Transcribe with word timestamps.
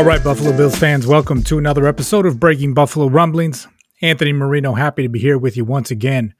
All 0.00 0.06
right, 0.06 0.24
Buffalo 0.24 0.56
Bills 0.56 0.78
fans, 0.78 1.06
welcome 1.06 1.42
to 1.42 1.58
another 1.58 1.86
episode 1.86 2.24
of 2.24 2.40
Breaking 2.40 2.72
Buffalo 2.72 3.06
Rumblings. 3.06 3.68
Anthony 4.00 4.32
Marino, 4.32 4.72
happy 4.72 5.02
to 5.02 5.10
be 5.10 5.18
here 5.18 5.36
with 5.36 5.58
you 5.58 5.66
once 5.66 5.90
again, 5.90 6.32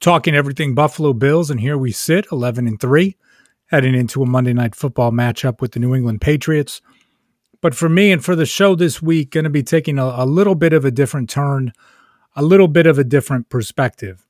talking 0.00 0.34
everything 0.34 0.74
Buffalo 0.74 1.12
Bills. 1.12 1.50
And 1.50 1.60
here 1.60 1.76
we 1.76 1.92
sit, 1.92 2.24
11 2.32 2.66
and 2.66 2.80
3, 2.80 3.14
heading 3.66 3.94
into 3.94 4.22
a 4.22 4.26
Monday 4.26 4.54
night 4.54 4.74
football 4.74 5.12
matchup 5.12 5.60
with 5.60 5.72
the 5.72 5.80
New 5.80 5.94
England 5.94 6.22
Patriots. 6.22 6.80
But 7.60 7.74
for 7.74 7.90
me 7.90 8.10
and 8.10 8.24
for 8.24 8.34
the 8.34 8.46
show 8.46 8.74
this 8.74 9.02
week, 9.02 9.32
going 9.32 9.44
to 9.44 9.50
be 9.50 9.62
taking 9.62 9.98
a, 9.98 10.04
a 10.06 10.24
little 10.24 10.54
bit 10.54 10.72
of 10.72 10.86
a 10.86 10.90
different 10.90 11.28
turn, 11.28 11.74
a 12.36 12.42
little 12.42 12.68
bit 12.68 12.86
of 12.86 12.98
a 12.98 13.04
different 13.04 13.50
perspective. 13.50 14.26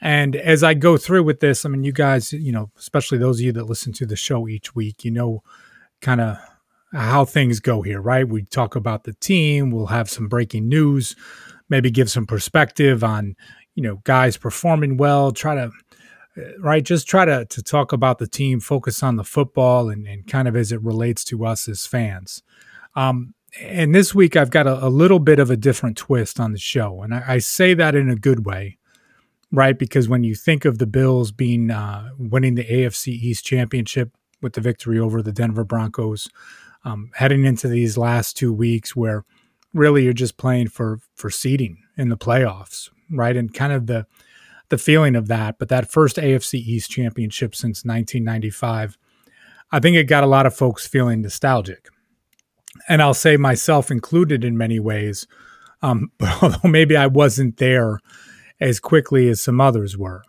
And 0.00 0.36
as 0.36 0.62
I 0.62 0.74
go 0.74 0.96
through 0.96 1.24
with 1.24 1.40
this, 1.40 1.64
I 1.64 1.70
mean, 1.70 1.82
you 1.82 1.90
guys, 1.90 2.32
you 2.32 2.52
know, 2.52 2.70
especially 2.78 3.18
those 3.18 3.40
of 3.40 3.46
you 3.46 3.52
that 3.54 3.64
listen 3.64 3.92
to 3.94 4.06
the 4.06 4.14
show 4.14 4.46
each 4.46 4.76
week, 4.76 5.04
you 5.04 5.10
know, 5.10 5.42
kind 6.00 6.20
of 6.20 6.38
how 6.96 7.24
things 7.24 7.60
go 7.60 7.82
here, 7.82 8.00
right? 8.00 8.28
We 8.28 8.42
talk 8.42 8.74
about 8.76 9.04
the 9.04 9.12
team, 9.14 9.70
we'll 9.70 9.86
have 9.86 10.10
some 10.10 10.28
breaking 10.28 10.68
news, 10.68 11.14
maybe 11.68 11.90
give 11.90 12.10
some 12.10 12.26
perspective 12.26 13.04
on, 13.04 13.36
you 13.74 13.82
know, 13.82 14.00
guys 14.04 14.36
performing 14.36 14.96
well, 14.96 15.32
try 15.32 15.54
to 15.54 15.70
right 16.58 16.84
just 16.84 17.08
try 17.08 17.24
to 17.24 17.44
to 17.46 17.62
talk 17.62 17.92
about 17.92 18.18
the 18.18 18.26
team 18.26 18.60
focus 18.60 19.02
on 19.02 19.16
the 19.16 19.24
football 19.24 19.88
and, 19.88 20.06
and 20.06 20.26
kind 20.26 20.46
of 20.46 20.56
as 20.56 20.72
it 20.72 20.82
relates 20.82 21.24
to 21.24 21.44
us 21.44 21.68
as 21.68 21.86
fans 21.86 22.42
um, 22.94 23.34
and 23.60 23.94
this 23.94 24.14
week 24.14 24.36
i've 24.36 24.50
got 24.50 24.66
a, 24.66 24.86
a, 24.86 24.90
little 24.90 25.18
bit 25.18 25.38
of 25.38 25.50
a 25.50 25.56
different 25.56 25.96
twist 25.96 26.38
on 26.38 26.52
the 26.52 26.58
show 26.58 27.02
and 27.02 27.14
I, 27.14 27.24
I, 27.26 27.38
say 27.38 27.74
that 27.74 27.94
in 27.94 28.10
a 28.10 28.16
good 28.16 28.44
way 28.44 28.76
right 29.50 29.78
because 29.78 30.08
when 30.08 30.24
you 30.24 30.34
think 30.34 30.64
of 30.64 30.78
the 30.78 30.86
bills 30.86 31.32
being 31.32 31.70
uh, 31.70 32.10
winning 32.18 32.54
the 32.54 32.64
afc 32.64 33.08
east 33.08 33.44
championship 33.44 34.10
with 34.42 34.52
the 34.52 34.60
victory 34.60 34.98
over 34.98 35.22
the 35.22 35.32
denver 35.32 35.64
broncos 35.64 36.28
um, 36.86 37.10
heading 37.14 37.44
into 37.44 37.66
these 37.66 37.98
last 37.98 38.36
two 38.36 38.52
weeks 38.52 38.94
where 38.94 39.24
really 39.74 40.04
you're 40.04 40.12
just 40.12 40.36
playing 40.36 40.68
for 40.68 41.00
for 41.16 41.28
seeding 41.28 41.82
in 41.98 42.08
the 42.08 42.16
playoffs, 42.16 42.88
right? 43.10 43.36
And 43.36 43.52
kind 43.52 43.72
of 43.72 43.86
the 43.86 44.06
the 44.68 44.78
feeling 44.78 45.16
of 45.16 45.26
that. 45.26 45.58
But 45.58 45.68
that 45.68 45.90
first 45.90 46.16
AFC 46.16 46.54
East 46.54 46.90
championship 46.90 47.54
since 47.56 47.84
1995, 47.84 48.96
I 49.72 49.80
think 49.80 49.96
it 49.96 50.04
got 50.04 50.24
a 50.24 50.28
lot 50.28 50.46
of 50.46 50.54
folks 50.54 50.86
feeling 50.86 51.22
nostalgic, 51.22 51.88
and 52.88 53.02
I'll 53.02 53.14
say 53.14 53.36
myself 53.36 53.90
included 53.90 54.44
in 54.44 54.56
many 54.56 54.78
ways. 54.78 55.26
Um, 55.82 56.12
although 56.40 56.68
maybe 56.68 56.96
I 56.96 57.08
wasn't 57.08 57.56
there 57.56 57.98
as 58.60 58.78
quickly 58.80 59.28
as 59.28 59.42
some 59.42 59.60
others 59.60 59.98
were. 59.98 60.22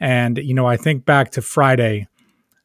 And 0.00 0.38
you 0.38 0.54
know, 0.54 0.66
I 0.66 0.76
think 0.76 1.04
back 1.04 1.32
to 1.32 1.42
Friday 1.42 2.06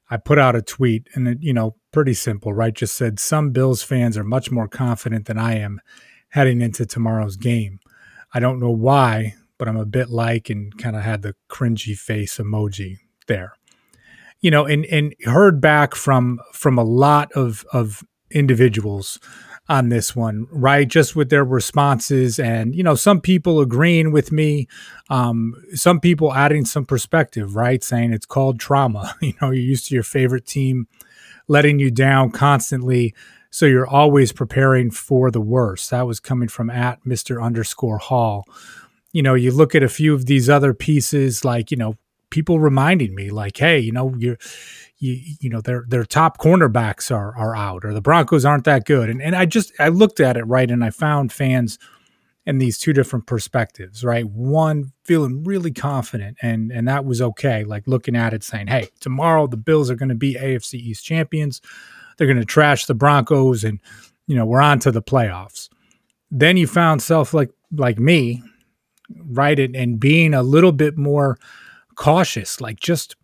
I 0.07 0.17
put 0.17 0.37
out 0.37 0.55
a 0.55 0.61
tweet 0.61 1.07
and 1.15 1.27
it, 1.27 1.39
you 1.41 1.51
know, 1.51 1.75
pretty 1.93 2.13
simple, 2.13 2.51
right? 2.53 2.73
Just 2.73 2.95
said 2.95 3.19
some 3.19 3.51
Bills 3.51 3.83
fans 3.83 4.17
are 4.17 4.23
much 4.23 4.51
more 4.51 4.67
confident 4.67 5.27
than 5.27 5.37
I 5.37 5.57
am 5.59 5.79
heading 6.29 6.61
into 6.61 6.85
tomorrow's 6.85 7.37
game. 7.37 7.79
I 8.33 8.39
don't 8.39 8.59
know 8.59 8.71
why, 8.71 9.35
but 9.57 9.67
I'm 9.67 9.77
a 9.77 9.85
bit 9.85 10.09
like 10.09 10.49
and 10.49 10.75
kind 10.77 10.95
of 10.95 11.03
had 11.03 11.21
the 11.21 11.35
cringy 11.49 11.97
face 11.97 12.37
emoji 12.37 12.97
there. 13.27 13.53
You 14.41 14.51
know, 14.51 14.65
and 14.65 14.85
and 14.87 15.15
heard 15.23 15.61
back 15.61 15.95
from 15.95 16.41
from 16.51 16.77
a 16.77 16.83
lot 16.83 17.31
of 17.31 17.65
of 17.71 18.03
individuals 18.29 19.19
on 19.69 19.87
this 19.87 20.13
one, 20.13 20.47
right? 20.51 20.87
Just 20.87 21.15
with 21.15 21.29
their 21.29 21.45
responses, 21.45 22.39
and 22.39 22.75
you 22.75 22.83
know, 22.83 22.95
some 22.95 23.21
people 23.21 23.61
agreeing 23.61 24.11
with 24.11 24.31
me, 24.31 24.67
um, 25.09 25.53
some 25.73 26.01
people 26.01 26.33
adding 26.33 26.65
some 26.65 26.85
perspective, 26.85 27.55
right? 27.55 27.81
Saying 27.81 28.11
it's 28.11 28.25
called 28.25 28.59
trauma. 28.59 29.15
You 29.21 29.33
know, 29.41 29.51
you're 29.51 29.55
used 29.55 29.87
to 29.87 29.93
your 29.93 30.03
favorite 30.03 30.45
team 30.45 30.87
letting 31.47 31.79
you 31.79 31.91
down 31.91 32.31
constantly, 32.31 33.13
so 33.49 33.65
you're 33.65 33.87
always 33.87 34.31
preparing 34.31 34.91
for 34.91 35.29
the 35.29 35.41
worst. 35.41 35.91
That 35.91 36.07
was 36.07 36.19
coming 36.19 36.47
from 36.47 36.69
at 36.69 37.05
Mister 37.05 37.41
Underscore 37.41 37.99
Hall. 37.99 38.45
You 39.11 39.21
know, 39.21 39.35
you 39.35 39.51
look 39.51 39.75
at 39.75 39.83
a 39.83 39.89
few 39.89 40.13
of 40.13 40.25
these 40.25 40.49
other 40.49 40.73
pieces, 40.73 41.45
like 41.45 41.69
you 41.69 41.77
know, 41.77 41.97
people 42.29 42.59
reminding 42.59 43.13
me, 43.13 43.29
like, 43.29 43.57
hey, 43.57 43.79
you 43.79 43.91
know, 43.91 44.15
you're 44.17 44.37
you, 44.97 45.19
you 45.39 45.49
know 45.49 45.61
their 45.61 45.85
their 45.87 46.05
top 46.05 46.37
cornerbacks 46.37 47.13
are 47.15 47.35
are 47.37 47.55
out 47.55 47.85
or 47.85 47.93
the 47.93 48.01
Broncos 48.01 48.45
aren't 48.45 48.63
that 48.63 48.85
good. 48.85 49.09
And 49.09 49.21
and 49.21 49.35
I 49.35 49.45
just 49.45 49.71
I 49.79 49.89
looked 49.89 50.19
at 50.19 50.37
it 50.37 50.43
right 50.45 50.71
and 50.71 50.83
I 50.83 50.89
found 50.89 51.31
fans 51.31 51.77
in 52.45 52.57
these 52.57 52.77
two 52.77 52.93
different 52.93 53.25
perspectives, 53.25 54.03
right? 54.03 54.25
One 54.25 54.91
feeling 55.05 55.43
really 55.43 55.71
confident 55.71 56.37
and 56.41 56.71
and 56.71 56.87
that 56.87 57.05
was 57.05 57.21
okay, 57.21 57.63
like 57.63 57.87
looking 57.87 58.15
at 58.15 58.33
it 58.33 58.43
saying, 58.43 58.67
"Hey, 58.67 58.89
tomorrow 58.99 59.47
the 59.47 59.57
Bills 59.57 59.89
are 59.89 59.95
going 59.95 60.09
to 60.09 60.15
be 60.15 60.35
AFC 60.35 60.75
East 60.75 61.05
champions. 61.05 61.61
They're 62.17 62.27
going 62.27 62.39
to 62.39 62.45
trash 62.45 62.85
the 62.85 62.93
Broncos 62.93 63.63
and 63.63 63.79
you 64.27 64.35
know, 64.35 64.45
we're 64.45 64.61
on 64.61 64.79
to 64.79 64.91
the 64.91 65.01
playoffs." 65.01 65.69
Then 66.31 66.57
you 66.57 66.67
found 66.67 67.01
self 67.01 67.33
like 67.33 67.51
like 67.71 67.99
me, 67.99 68.43
right? 69.09 69.59
And, 69.59 69.75
and 69.75 69.99
being 69.99 70.33
a 70.33 70.43
little 70.43 70.71
bit 70.71 70.97
more 70.97 71.37
cautious, 71.95 72.59
like 72.59 72.79
just 72.79 73.15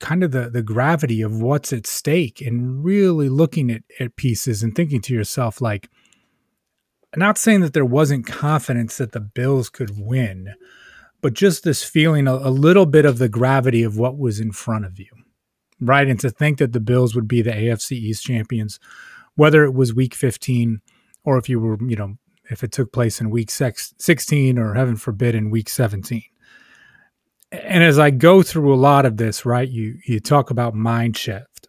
kind 0.00 0.24
of 0.24 0.32
the 0.32 0.48
the 0.48 0.62
gravity 0.62 1.22
of 1.22 1.42
what's 1.42 1.72
at 1.72 1.86
stake 1.86 2.40
and 2.40 2.84
really 2.84 3.28
looking 3.28 3.70
at, 3.70 3.82
at 4.00 4.16
pieces 4.16 4.62
and 4.62 4.74
thinking 4.74 5.00
to 5.02 5.14
yourself 5.14 5.60
like 5.60 5.88
not 7.16 7.38
saying 7.38 7.60
that 7.60 7.72
there 7.72 7.84
wasn't 7.84 8.26
confidence 8.26 8.96
that 8.98 9.12
the 9.12 9.20
bills 9.20 9.68
could 9.68 9.98
win 9.98 10.54
but 11.20 11.34
just 11.34 11.62
this 11.62 11.84
feeling 11.84 12.26
a, 12.26 12.34
a 12.34 12.50
little 12.50 12.86
bit 12.86 13.04
of 13.04 13.18
the 13.18 13.28
gravity 13.28 13.82
of 13.82 13.96
what 13.96 14.18
was 14.18 14.40
in 14.40 14.52
front 14.52 14.84
of 14.84 14.98
you 14.98 15.10
right 15.80 16.08
and 16.08 16.20
to 16.20 16.30
think 16.30 16.58
that 16.58 16.72
the 16.72 16.80
bills 16.80 17.14
would 17.14 17.28
be 17.28 17.42
the 17.42 17.52
afc 17.52 17.92
east 17.92 18.24
champions 18.24 18.78
whether 19.34 19.64
it 19.64 19.74
was 19.74 19.94
week 19.94 20.14
15 20.14 20.80
or 21.24 21.38
if 21.38 21.48
you 21.48 21.60
were 21.60 21.78
you 21.82 21.96
know 21.96 22.16
if 22.50 22.62
it 22.62 22.72
took 22.72 22.92
place 22.92 23.20
in 23.20 23.30
week 23.30 23.50
16 23.50 24.58
or 24.58 24.74
heaven 24.74 24.96
forbid 24.96 25.34
in 25.34 25.50
week 25.50 25.68
17 25.68 26.22
and 27.52 27.84
as 27.84 27.98
I 27.98 28.10
go 28.10 28.42
through 28.42 28.72
a 28.72 28.76
lot 28.76 29.04
of 29.04 29.18
this, 29.18 29.44
right, 29.44 29.68
you 29.68 29.98
you 30.06 30.20
talk 30.20 30.50
about 30.50 30.74
mind 30.74 31.16
shift 31.16 31.68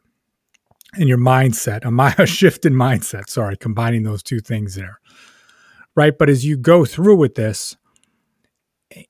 and 0.94 1.09
your 1.09 1.18
mindset, 1.18 1.84
a, 1.84 1.92
my, 1.92 2.16
a 2.18 2.26
shift 2.26 2.66
in 2.66 2.74
mindset. 2.74 3.30
Sorry, 3.30 3.58
combining 3.58 4.03
those 4.03 4.24
two 4.24 4.40
things 4.40 4.76
there, 4.76 5.00
right? 5.96 6.18
But 6.18 6.30
as 6.30 6.46
you 6.46 6.58
go 6.58 6.86
through 6.86 7.18
with 7.18 7.36
this, 7.36 7.76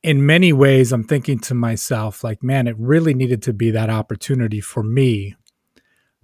in 0.01 0.25
many 0.25 0.53
ways, 0.53 0.91
I'm 0.91 1.03
thinking 1.03 1.39
to 1.39 1.53
myself, 1.53 2.23
like, 2.23 2.41
man, 2.41 2.67
it 2.67 2.75
really 2.77 3.13
needed 3.13 3.41
to 3.43 3.53
be 3.53 3.71
that 3.71 3.89
opportunity 3.89 4.61
for 4.61 4.81
me 4.81 5.35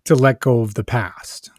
to 0.06 0.16
let 0.16 0.40
go 0.40 0.62
of 0.62 0.76
the 0.76 0.84
past. 0.84 1.52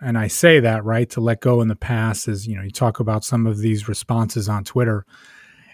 And 0.00 0.16
I 0.16 0.28
say 0.28 0.60
that, 0.60 0.84
right, 0.84 1.10
to 1.10 1.20
let 1.20 1.40
go 1.40 1.60
in 1.60 1.66
the 1.68 1.74
past 1.74 2.28
is, 2.28 2.46
you 2.46 2.56
know, 2.56 2.62
you 2.62 2.70
talk 2.70 3.00
about 3.00 3.24
some 3.24 3.46
of 3.46 3.58
these 3.58 3.88
responses 3.88 4.48
on 4.48 4.62
Twitter 4.62 5.04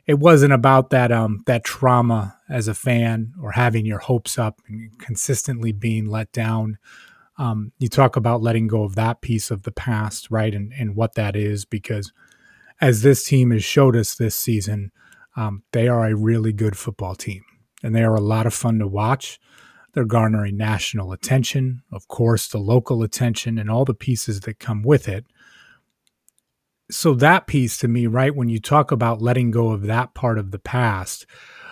it 0.07 0.19
wasn't 0.19 0.53
about 0.53 0.91
that 0.91 1.11
um 1.11 1.43
that 1.47 1.65
trauma 1.65 2.39
as 2.49 2.69
a 2.69 2.75
fan 2.75 3.33
or 3.41 3.53
having 3.53 3.87
your 3.87 3.99
hopes 3.99 4.39
up 4.39 4.61
and 4.69 4.99
consistently 4.99 5.73
being 5.73 6.07
let 6.07 6.31
down. 6.33 6.79
Um, 7.37 7.73
you 7.79 7.89
talk 7.89 8.15
about 8.15 8.43
letting 8.43 8.69
go 8.69 8.85
of 8.85 8.95
that 8.95 9.21
piece 9.21 9.51
of 9.51 9.63
the 9.63 9.73
past, 9.73 10.31
right, 10.31 10.55
and 10.55 10.73
and 10.79 10.95
what 10.95 11.15
that 11.15 11.35
is, 11.37 11.65
because 11.65 12.13
as 12.81 13.03
this 13.03 13.25
team 13.25 13.51
has 13.51 13.65
showed 13.65 13.97
us 13.97 14.15
this 14.15 14.37
season, 14.37 14.91
um, 15.37 15.63
they 15.73 15.89
are 15.89 16.07
a 16.07 16.17
really 16.17 16.53
good 16.53 16.77
football 16.77 17.15
team, 17.15 17.45
and 17.83 17.95
they 17.95 18.03
are 18.03 18.15
a 18.15 18.21
lot 18.21 18.47
of 18.47 18.55
fun 18.55 18.79
to 18.79 18.87
watch. 18.87 19.39
They're 19.93 20.05
garnering 20.05 20.57
national 20.57 21.13
attention, 21.13 21.83
of 21.93 22.09
course, 22.09 22.49
the 22.49 22.59
local 22.59 23.03
attention, 23.03 23.59
and 23.59 23.71
all 23.71 23.85
the 23.85 23.95
pieces 23.95 24.41
that 24.41 24.59
come 24.59 24.83
with 24.83 25.09
it 25.09 25.25
so 26.91 27.15
that 27.15 27.47
piece 27.47 27.79
to 27.79 27.89
me, 27.89 28.07
right, 28.07 28.35
when 28.35 28.49
you 28.49 28.61
talk 28.61 28.93
about 28.93 29.23
letting 29.23 29.51
go 29.51 29.71
of 29.71 29.83
that 29.83 30.15
part 30.15 30.39
of 30.39 30.51
the 30.51 30.59
past, 30.59 31.27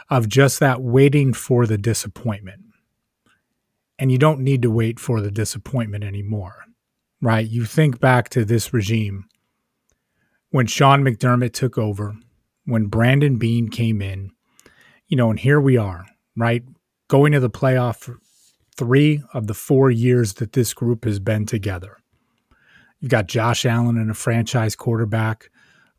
of 0.09 0.29
just 0.29 0.61
that 0.61 0.83
waiting 0.83 1.33
for 1.33 1.67
the 1.67 1.79
disappointment. 1.79 2.63
And 3.99 4.11
you 4.11 4.19
don't 4.19 4.41
need 4.41 4.63
to 4.63 4.71
wait 4.71 4.99
for 4.99 5.21
the 5.21 5.31
disappointment 5.31 6.03
anymore, 6.03 6.65
right? 7.21 7.47
You 7.47 7.65
think 7.65 8.01
back 8.01 8.31
to 8.31 8.45
this 8.45 8.73
regime 8.73 9.27
when 10.53 10.67
Sean 10.67 11.03
McDermott 11.03 11.53
took 11.53 11.77
over, 11.77 12.15
when 12.67 12.87
Brandon 12.87 13.37
Beane 13.37 13.69
came 13.69 14.01
in, 14.01 14.31
you 15.09 15.17
know, 15.17 15.31
and 15.31 15.41
here 15.41 15.61
we 15.61 15.77
are, 15.77 16.07
right? 16.37 16.63
Going 17.09 17.33
to 17.33 17.41
the 17.41 17.51
playoff 17.51 18.15
three 18.77 19.23
of 19.35 19.47
the 19.47 19.55
four 19.55 19.91
years 19.91 20.35
that 20.35 20.53
this 20.53 20.73
group 20.75 21.05
has 21.05 21.19
been 21.19 21.47
together. 21.47 21.97
You've 23.01 23.11
got 23.11 23.27
Josh 23.27 23.65
Allen 23.65 23.97
and 23.99 24.11
a 24.11 24.15
franchise 24.15 24.77
quarterback, 24.77 25.51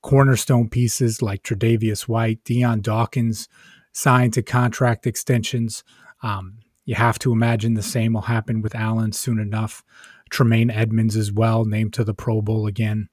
cornerstone 0.01 0.69
pieces 0.69 1.21
like 1.21 1.43
Tre'Davious 1.43 2.07
White, 2.07 2.43
Dion 2.43 2.81
Dawkins 2.81 3.49
signed 3.91 4.33
to 4.33 4.43
contract 4.43 5.05
extensions. 5.07 5.83
Um, 6.21 6.59
you 6.85 6.95
have 6.95 7.17
to 7.19 7.31
imagine 7.31 7.73
the 7.73 7.81
same 7.83 8.13
will 8.13 8.21
happen 8.21 8.61
with 8.61 8.75
Allen 8.75 9.13
soon 9.13 9.39
enough. 9.39 9.83
Tremaine 10.29 10.69
Edmunds 10.69 11.15
as 11.15 11.31
well, 11.31 11.65
named 11.65 11.93
to 11.93 12.03
the 12.03 12.13
Pro 12.13 12.41
Bowl 12.41 12.67
again. 12.67 13.09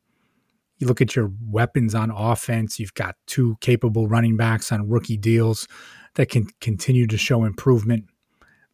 You 0.81 0.87
look 0.87 1.03
at 1.03 1.15
your 1.15 1.31
weapons 1.47 1.95
on 1.95 2.11
offense, 2.11 2.81
you've 2.81 2.95
got 2.95 3.15
two 3.27 3.57
capable 3.61 4.09
running 4.09 4.37
backs 4.37 4.73
on 4.73 4.89
rookie 4.89 5.19
deals 5.19 5.69
that 6.15 6.31
can 6.31 6.49
continue 6.61 7.07
to 7.07 7.19
show 7.19 7.45
improvement. 7.45 8.07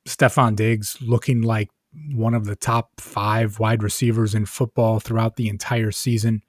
Stefon 0.07 0.55
Diggs 0.55 0.97
looking 1.03 1.43
like 1.43 1.69
one 2.13 2.33
of 2.33 2.45
the 2.45 2.55
top 2.55 3.01
five 3.01 3.59
wide 3.59 3.83
receivers 3.83 4.35
in 4.37 4.47
football 4.47 5.01
throughout 5.01 5.35
the 5.35 5.49
entire 5.49 5.91
season. 5.91 6.43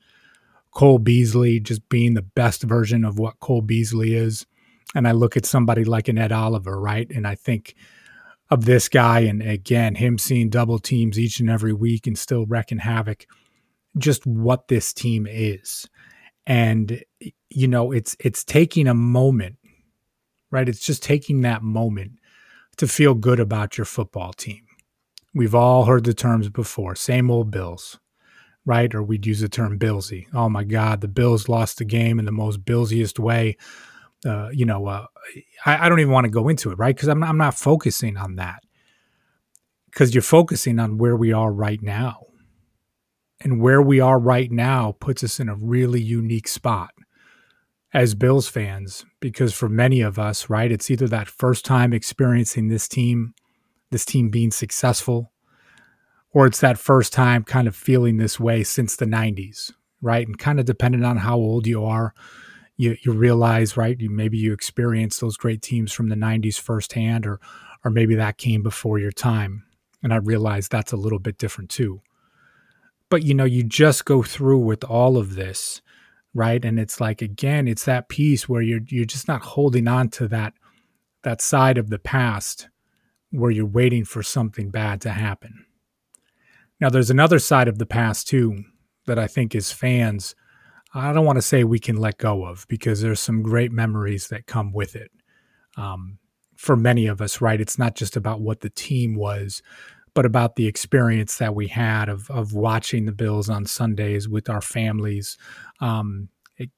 Cole 0.71 1.00
Beasley 1.00 1.60
just 1.60 1.89
being 1.89 2.13
the 2.13 2.21
best 2.21 2.62
version 2.62 3.03
of 3.03 3.18
what 3.18 3.39
Cole 3.39 3.62
Beasley 3.62 4.13
is. 4.13 4.45
And 4.94 5.07
I 5.07 5.12
look 5.12 5.36
at 5.36 5.45
somebody 5.45 5.83
like 5.83 6.07
an 6.07 6.19
Ed 6.19 6.31
Oliver, 6.31 6.80
right? 6.80 7.10
And 7.10 7.25
I 7.25 7.33
think 7.33 7.74
of 8.51 8.65
this 8.65 8.88
guy, 8.88 9.21
and 9.21 9.42
again, 9.42 9.95
him 9.95 10.19
seeing 10.19 10.50
double 10.50 10.77
teams 10.77 11.18
each 11.18 11.39
and 11.39 11.50
every 11.50 11.74
week 11.74 12.06
and 12.06 12.18
still 12.18 12.45
wrecking 12.45 12.77
havoc 12.77 13.25
just 13.98 14.26
what 14.26 14.68
this 14.68 14.94
team 14.94 15.28
is. 15.30 15.88
And 16.46 17.04
you 17.50 17.68
know, 17.68 17.92
it's 17.92 18.16
it's 18.20 18.44
taking 18.44 18.88
a 18.88 18.94
moment, 18.94 19.58
right? 20.52 20.68
It's 20.68 20.86
just 20.86 21.04
taking 21.04 21.42
that 21.42 21.64
moment 21.64 22.14
to 22.78 22.88
feel 22.88 23.14
good 23.14 23.40
about 23.40 23.78
your 23.78 23.86
football 23.86 24.34
team. 24.34 24.62
We've 25.34 25.56
all 25.56 25.86
heard 25.86 26.04
the 26.04 26.14
terms 26.14 26.50
before, 26.50 26.96
same 26.96 27.30
old 27.30 27.52
Bills, 27.52 28.00
right? 28.66 28.94
Or 28.94 29.04
we'd 29.04 29.26
use 29.26 29.42
the 29.42 29.50
term 29.50 29.78
Billsy. 29.78 30.28
Oh 30.34 30.50
my 30.50 30.64
God, 30.64 31.02
the 31.02 31.08
Bills 31.08 31.50
lost 31.50 31.78
the 31.78 31.86
game 31.86 32.18
in 32.20 32.26
the 32.26 32.32
most 32.32 32.66
Billsiest 32.66 33.20
way. 33.20 33.58
Uh, 34.26 34.50
you 34.52 34.66
know, 34.66 34.88
uh, 34.88 35.06
I, 35.66 35.86
I, 35.86 35.90
don't 35.90 36.00
even 36.00 36.12
want 36.12 36.26
to 36.26 36.32
go 36.32 36.50
into 36.50 36.72
it, 36.72 36.80
right? 36.80 36.96
Because 36.96 37.08
I'm, 37.08 37.24
I'm 37.24 37.38
not 37.38 37.54
focusing 37.54 38.18
on 38.18 38.38
that. 38.38 38.64
Because 39.86 40.14
you're 40.14 40.24
focusing 40.24 40.80
on 40.80 40.98
where 40.98 41.16
we 41.16 41.32
are 41.34 41.52
right 41.52 41.82
now 41.84 42.26
and 43.42 43.62
where 43.62 43.81
we 43.81 44.00
are 44.00 44.19
right 44.19 44.51
now 44.51 44.95
puts 45.00 45.24
us 45.24 45.39
in 45.39 45.50
a 45.50 45.56
really 45.56 46.01
unique 46.01 46.48
spot 46.48 46.92
as 47.94 48.16
Bills 48.16 48.48
fans 48.48 49.06
because 49.19 49.54
for 49.54 49.69
many 49.69 50.01
of 50.01 50.19
us, 50.19 50.50
right, 50.50 50.72
it's 50.72 50.92
either 50.92 51.07
that 51.07 51.28
first 51.28 51.66
time 51.66 51.94
experiencing 51.94 52.68
this 52.68 52.88
team, 52.88 53.34
this 53.92 54.06
team 54.06 54.30
being 54.30 54.51
successful, 54.51 55.31
or 56.31 56.45
it's 56.45 56.60
that 56.60 56.78
first 56.78 57.13
time 57.13 57.44
kind 57.44 57.68
of 57.68 57.75
feeling 57.75 58.18
this 58.18 58.39
way 58.39 58.63
since 58.63 58.95
the 58.95 59.06
90s, 59.06 59.72
right? 60.01 60.28
And 60.28 60.38
kind 60.38 60.60
of 60.60 60.66
depending 60.66 61.04
on 61.04 61.18
how 61.18 61.38
old 61.38 61.66
you 61.66 61.86
are, 61.86 62.13
you, 62.75 62.98
you 63.04 63.12
realize, 63.13 63.78
right, 63.78 64.00
you 64.00 64.10
maybe 64.10 64.38
you 64.38 64.54
experienced 64.54 65.22
those 65.22 65.38
great 65.38 65.62
teams 65.62 65.94
from 65.94 66.10
the 66.10 66.16
90s 66.16 66.60
firsthand 66.60 67.25
or 67.25 67.39
or 67.86 67.92
maybe 67.92 68.16
that 68.16 68.38
came 68.38 68.63
before 68.63 68.98
your 68.98 69.12
time. 69.12 69.63
And 70.04 70.12
I 70.12 70.18
realize 70.18 70.68
that's 70.68 70.92
a 70.92 70.98
little 70.98 71.19
bit 71.19 71.38
different 71.38 71.69
too 71.69 72.01
but 73.09 73.24
you 73.24 73.33
know 73.33 73.45
you 73.45 73.63
just 73.63 74.06
go 74.06 74.24
through 74.24 74.59
with 74.59 74.83
all 74.83 75.18
of 75.18 75.36
this 75.36 75.81
right? 76.38 76.63
And 76.63 76.80
it's 76.80 77.01
like 77.01 77.21
again 77.24 77.68
it's 77.68 77.86
that 77.86 78.09
piece 78.09 78.48
where 78.48 78.62
you're 78.62 78.81
you're 78.88 79.06
just 79.06 79.27
not 79.27 79.42
holding 79.42 79.88
on 79.88 80.09
to 80.09 80.27
that 80.27 80.54
that 81.24 81.42
side 81.42 81.80
of 81.80 81.89
the 81.89 82.00
past 82.00 82.69
where 83.31 83.51
you're 83.51 83.65
waiting 83.65 84.06
for 84.06 84.21
something 84.21 84.69
bad 84.69 85.01
to 85.01 85.09
happen. 85.09 85.65
Now 86.80 86.89
there's 86.89 87.09
another 87.09 87.39
side 87.39 87.68
of 87.68 87.80
the 87.80 87.88
past 87.88 88.27
too 88.27 88.63
that 89.07 89.18
i 89.18 89.25
think 89.25 89.56
as 89.56 89.71
fans. 89.71 90.36
I 90.94 91.12
don't 91.12 91.25
want 91.25 91.38
to 91.38 91.42
say 91.42 91.63
we 91.63 91.80
can 91.80 91.98
let 91.98 92.18
go 92.18 92.45
of 92.45 92.65
because 92.69 93.01
there's 93.01 93.19
some 93.19 93.42
great 93.42 93.71
memories 93.71 94.27
that 94.30 94.48
come 94.48 94.71
with 94.71 94.95
it. 94.95 95.12
Um, 95.75 96.19
for 96.56 96.75
many 96.75 97.07
of 97.07 97.21
us 97.21 97.42
right? 97.42 97.60
It's 97.60 97.80
not 97.80 97.95
just 97.95 98.15
about 98.15 98.42
what 98.42 98.62
the 98.62 98.69
team 98.69 99.15
was 99.15 99.62
but 100.18 100.25
about 100.25 100.56
the 100.56 100.66
experience 100.66 101.38
that 101.38 101.54
we 101.54 101.68
had 101.68 102.10
of 102.10 102.28
of 102.31 102.52
watching 102.52 103.06
the 103.06 103.12
Bills 103.12 103.52
on 103.52 103.68
Sundays 103.68 104.28
with 104.28 104.50
our 104.50 104.62
families, 104.62 105.38
um, 105.80 106.30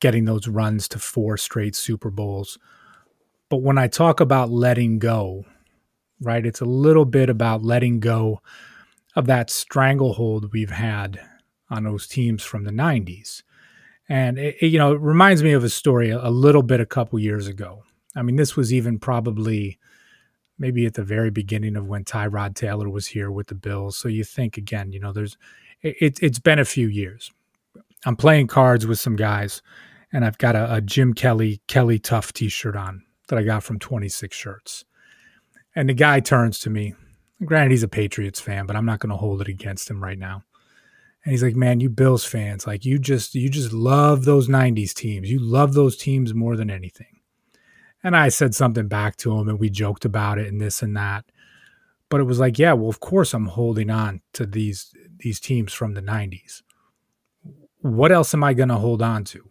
getting 0.02 0.26
those 0.26 0.50
runs 0.50 0.90
to 0.90 1.00
four 1.00 1.38
straight 1.38 1.74
Super 1.74 2.10
Bowls. 2.10 2.58
But 3.48 3.62
when 3.62 3.78
I 3.78 3.88
talk 3.88 4.20
about 4.20 4.50
letting 4.50 5.00
go, 5.00 5.46
right, 6.20 6.46
it's 6.46 6.60
a 6.60 6.66
little 6.66 7.06
bit 7.06 7.30
about 7.30 7.64
letting 7.64 8.02
go 8.02 8.42
of 9.16 9.26
that 9.28 9.50
stranglehold 9.50 10.52
we've 10.52 10.72
had 10.72 11.22
on 11.70 11.86
those 11.86 12.08
teams 12.10 12.44
from 12.44 12.66
the 12.66 12.72
90s. 12.72 13.44
And 14.10 14.38
it, 14.38 14.58
it, 14.60 14.68
you 14.68 14.80
know, 14.80 14.92
it 14.92 15.00
reminds 15.00 15.44
me 15.44 15.54
of 15.54 15.64
a 15.64 15.70
story 15.70 16.10
a, 16.10 16.20
a 16.20 16.30
little 16.30 16.62
bit 16.62 16.82
a 16.82 16.86
couple 16.86 17.18
years 17.20 17.48
ago. 17.48 17.84
I 18.18 18.22
mean, 18.22 18.36
this 18.36 18.58
was 18.58 18.74
even 18.74 19.00
probably 19.00 19.80
maybe 20.60 20.86
at 20.86 20.94
the 20.94 21.04
very 21.04 21.32
beginning 21.32 21.76
of 21.76 21.88
when 21.88 22.04
Tyrod 22.04 22.54
Taylor 22.54 22.90
was 22.90 23.08
here 23.08 23.32
with 23.32 23.48
the 23.48 23.56
Bills. 23.56 23.98
So 23.98 24.08
you 24.08 24.24
think 24.24 24.58
again, 24.58 24.92
you 24.92 25.00
know, 25.00 25.14
there's 25.14 25.38
it, 25.82 26.20
it's 26.22 26.40
been 26.40 26.60
a 26.60 26.66
few 26.66 26.88
years. 26.88 27.32
I'm 28.06 28.18
playing 28.18 28.48
cards 28.48 28.86
with 28.86 29.00
some 29.00 29.16
guys, 29.16 29.62
and 30.12 30.26
I've 30.26 30.38
got 30.38 30.56
a, 30.56 30.76
a 30.76 30.82
Jim 30.82 31.14
Kelly 31.14 31.62
Kelly 31.68 31.98
Tough 31.98 32.34
T-shirt 32.34 32.76
on 32.76 33.04
that 33.30 33.40
I 33.40 33.44
got 33.44 33.64
from 33.64 33.80
26 33.80 34.36
Shirts. 34.36 34.86
And 35.76 35.88
the 35.88 35.94
guy 35.94 36.20
turns 36.20 36.60
to 36.60 36.70
me. 36.70 36.96
Granted, 37.46 37.72
he's 37.72 37.84
a 37.84 37.88
Patriots 37.88 38.42
fan, 38.42 38.66
but 38.66 38.76
I'm 38.76 38.86
not 38.86 39.00
going 39.00 39.12
to 39.12 39.16
hold 39.16 39.42
it 39.42 39.48
against 39.48 39.90
him 39.90 40.04
right 40.04 40.20
now. 40.20 40.44
And 41.24 41.32
he's 41.32 41.44
like, 41.44 41.56
"Man, 41.56 41.80
you 41.80 41.90
Bills 41.90 42.26
fans, 42.26 42.68
like 42.68 42.86
you 42.86 43.00
just 43.00 43.36
you 43.36 43.50
just 43.50 43.72
love 43.72 44.26
those 44.26 44.48
'90s 44.48 44.94
teams. 44.94 45.30
You 45.30 45.40
love 45.40 45.74
those 45.74 45.96
teams 45.96 46.34
more 46.34 46.56
than 46.56 46.70
anything." 46.70 47.19
And 48.04 48.16
I 48.16 48.30
said 48.30 48.56
something 48.56 48.88
back 48.88 49.18
to 49.18 49.38
him 49.38 49.50
and 49.50 49.60
we 49.60 49.70
joked 49.70 50.06
about 50.06 50.38
it 50.38 50.48
and 50.48 50.62
this 50.62 50.82
and 50.82 50.96
that. 50.96 51.26
But 52.10 52.22
it 52.22 52.26
was 52.26 52.40
like, 52.40 52.58
yeah, 52.58 52.74
well, 52.74 52.90
of 52.90 53.00
course 53.00 53.34
I'm 53.34 53.48
holding 53.48 53.90
on 53.90 54.22
to 54.34 54.46
these 54.46 54.94
these 55.20 55.40
teams 55.40 55.74
from 55.74 55.94
the 55.94 56.02
90s. 56.02 56.62
What 57.82 58.12
else 58.12 58.34
am 58.34 58.44
I 58.44 58.54
going 58.54 58.70
to 58.70 58.76
hold 58.76 59.02
on 59.02 59.26
to? 59.26 59.50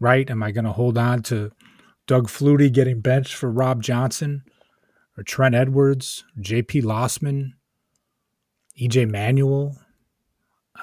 Right? 0.00 0.28
Am 0.30 0.42
I 0.42 0.50
going 0.50 0.64
to 0.64 0.72
hold 0.72 0.98
on 0.98 1.22
to 1.24 1.52
Doug 2.06 2.28
Flutie 2.28 2.72
getting 2.72 3.00
benched 3.00 3.34
for 3.34 3.50
Rob 3.50 3.82
Johnson 3.82 4.42
or 5.16 5.22
Trent 5.22 5.54
Edwards, 5.54 6.24
JP 6.40 6.82
Losman, 6.82 7.52
EJ 8.80 9.10
Manuel? 9.10 9.76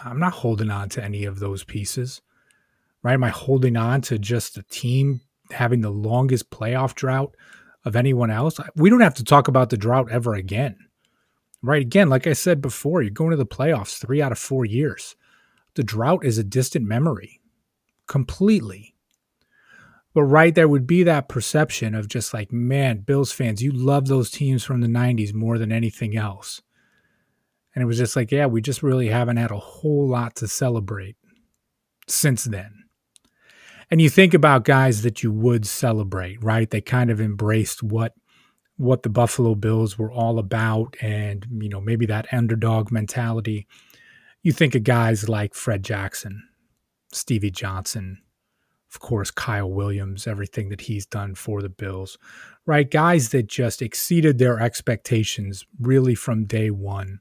I'm 0.04 0.20
not 0.20 0.34
holding 0.34 0.70
on 0.70 0.90
to 0.90 1.04
any 1.04 1.26
of 1.26 1.40
those 1.40 1.64
pieces. 1.64 2.22
Right? 3.04 3.14
Am 3.14 3.24
I 3.24 3.30
holding 3.30 3.76
on 3.76 4.02
to 4.02 4.20
just 4.20 4.58
a 4.58 4.64
team 4.64 5.22
having 5.52 5.82
the 5.82 5.90
longest 5.90 6.50
playoff 6.50 6.96
drought 6.96 7.36
of 7.84 7.96
anyone 7.96 8.32
else. 8.32 8.60
We 8.76 8.90
don't 8.90 9.02
have 9.02 9.16
to 9.16 9.24
talk 9.24 9.48
about 9.48 9.70
the 9.70 9.78
drought 9.78 10.12
ever 10.12 10.34
again. 10.36 10.78
Right? 11.64 11.82
Again, 11.82 12.10
like 12.10 12.26
I 12.26 12.34
said 12.34 12.62
before, 12.62 13.02
you're 13.02 13.12
going 13.12 13.32
to 13.32 13.38
the 13.38 13.46
playoffs 13.46 14.00
three 14.00 14.22
out 14.22 14.32
of 14.32 14.40
four 14.40 14.66
years. 14.66 15.16
The 15.76 15.84
drought 15.84 16.26
is 16.26 16.38
a 16.38 16.44
distant 16.44 16.86
memory 16.86 17.40
completely. 18.08 18.96
But 20.14 20.24
right 20.24 20.54
there 20.54 20.68
would 20.68 20.86
be 20.86 21.04
that 21.04 21.30
perception 21.30 21.96
of 21.96 22.08
just 22.08 22.34
like, 22.34 22.52
man, 22.52 23.00
Bills 23.00 23.32
fans, 23.32 23.64
you 23.64 23.72
love 23.72 24.08
those 24.08 24.30
teams 24.30 24.64
from 24.64 24.82
the 24.82 24.88
90s 24.88 25.34
more 25.34 25.58
than 25.58 25.72
anything 25.72 26.18
else. 26.18 26.62
And 27.74 27.82
it 27.82 27.86
was 27.86 27.98
just 27.98 28.18
like, 28.18 28.32
yeah, 28.32 28.48
we 28.48 28.62
just 28.62 28.84
really 28.84 29.08
haven't 29.08 29.38
had 29.38 29.52
a 29.52 29.58
whole 29.58 30.10
lot 30.10 30.36
to 30.38 30.48
celebrate 30.48 31.16
since 32.08 32.44
then. 32.44 32.81
And 33.92 34.02
you 34.02 34.10
think 34.10 34.34
about 34.34 34.64
guys 34.64 35.02
that 35.02 35.22
you 35.22 35.32
would 35.34 35.68
celebrate, 35.68 36.42
right? 36.42 36.70
They 36.70 36.80
kind 36.80 37.12
of 37.12 37.20
embraced 37.20 37.84
what 37.84 38.14
what 38.78 39.04
the 39.04 39.10
Buffalo 39.10 39.54
Bills 39.54 40.00
were 40.00 40.12
all 40.12 40.40
about 40.40 40.96
and, 41.02 41.46
you 41.60 41.70
know, 41.70 41.82
maybe 41.82 42.08
that 42.08 42.34
underdog 42.34 42.92
mentality. 42.92 43.68
You 44.42 44.54
think 44.54 44.74
of 44.74 44.84
guys 44.84 45.30
like 45.30 45.54
Fred 45.54 45.84
Jackson, 45.84 46.42
Stevie 47.12 47.52
Johnson, 47.52 48.18
of 48.92 49.00
course, 49.00 49.30
Kyle 49.30 49.70
Williams, 49.70 50.26
everything 50.26 50.70
that 50.70 50.82
he's 50.82 51.06
done 51.06 51.36
for 51.36 51.62
the 51.62 51.70
Bills, 51.70 52.18
right? 52.66 52.90
Guys 52.90 53.30
that 53.30 53.48
just 53.48 53.84
exceeded 53.84 54.40
their 54.40 54.60
expectations 54.60 55.66
really 55.80 56.16
from 56.16 56.46
day 56.46 56.72
one, 56.72 57.20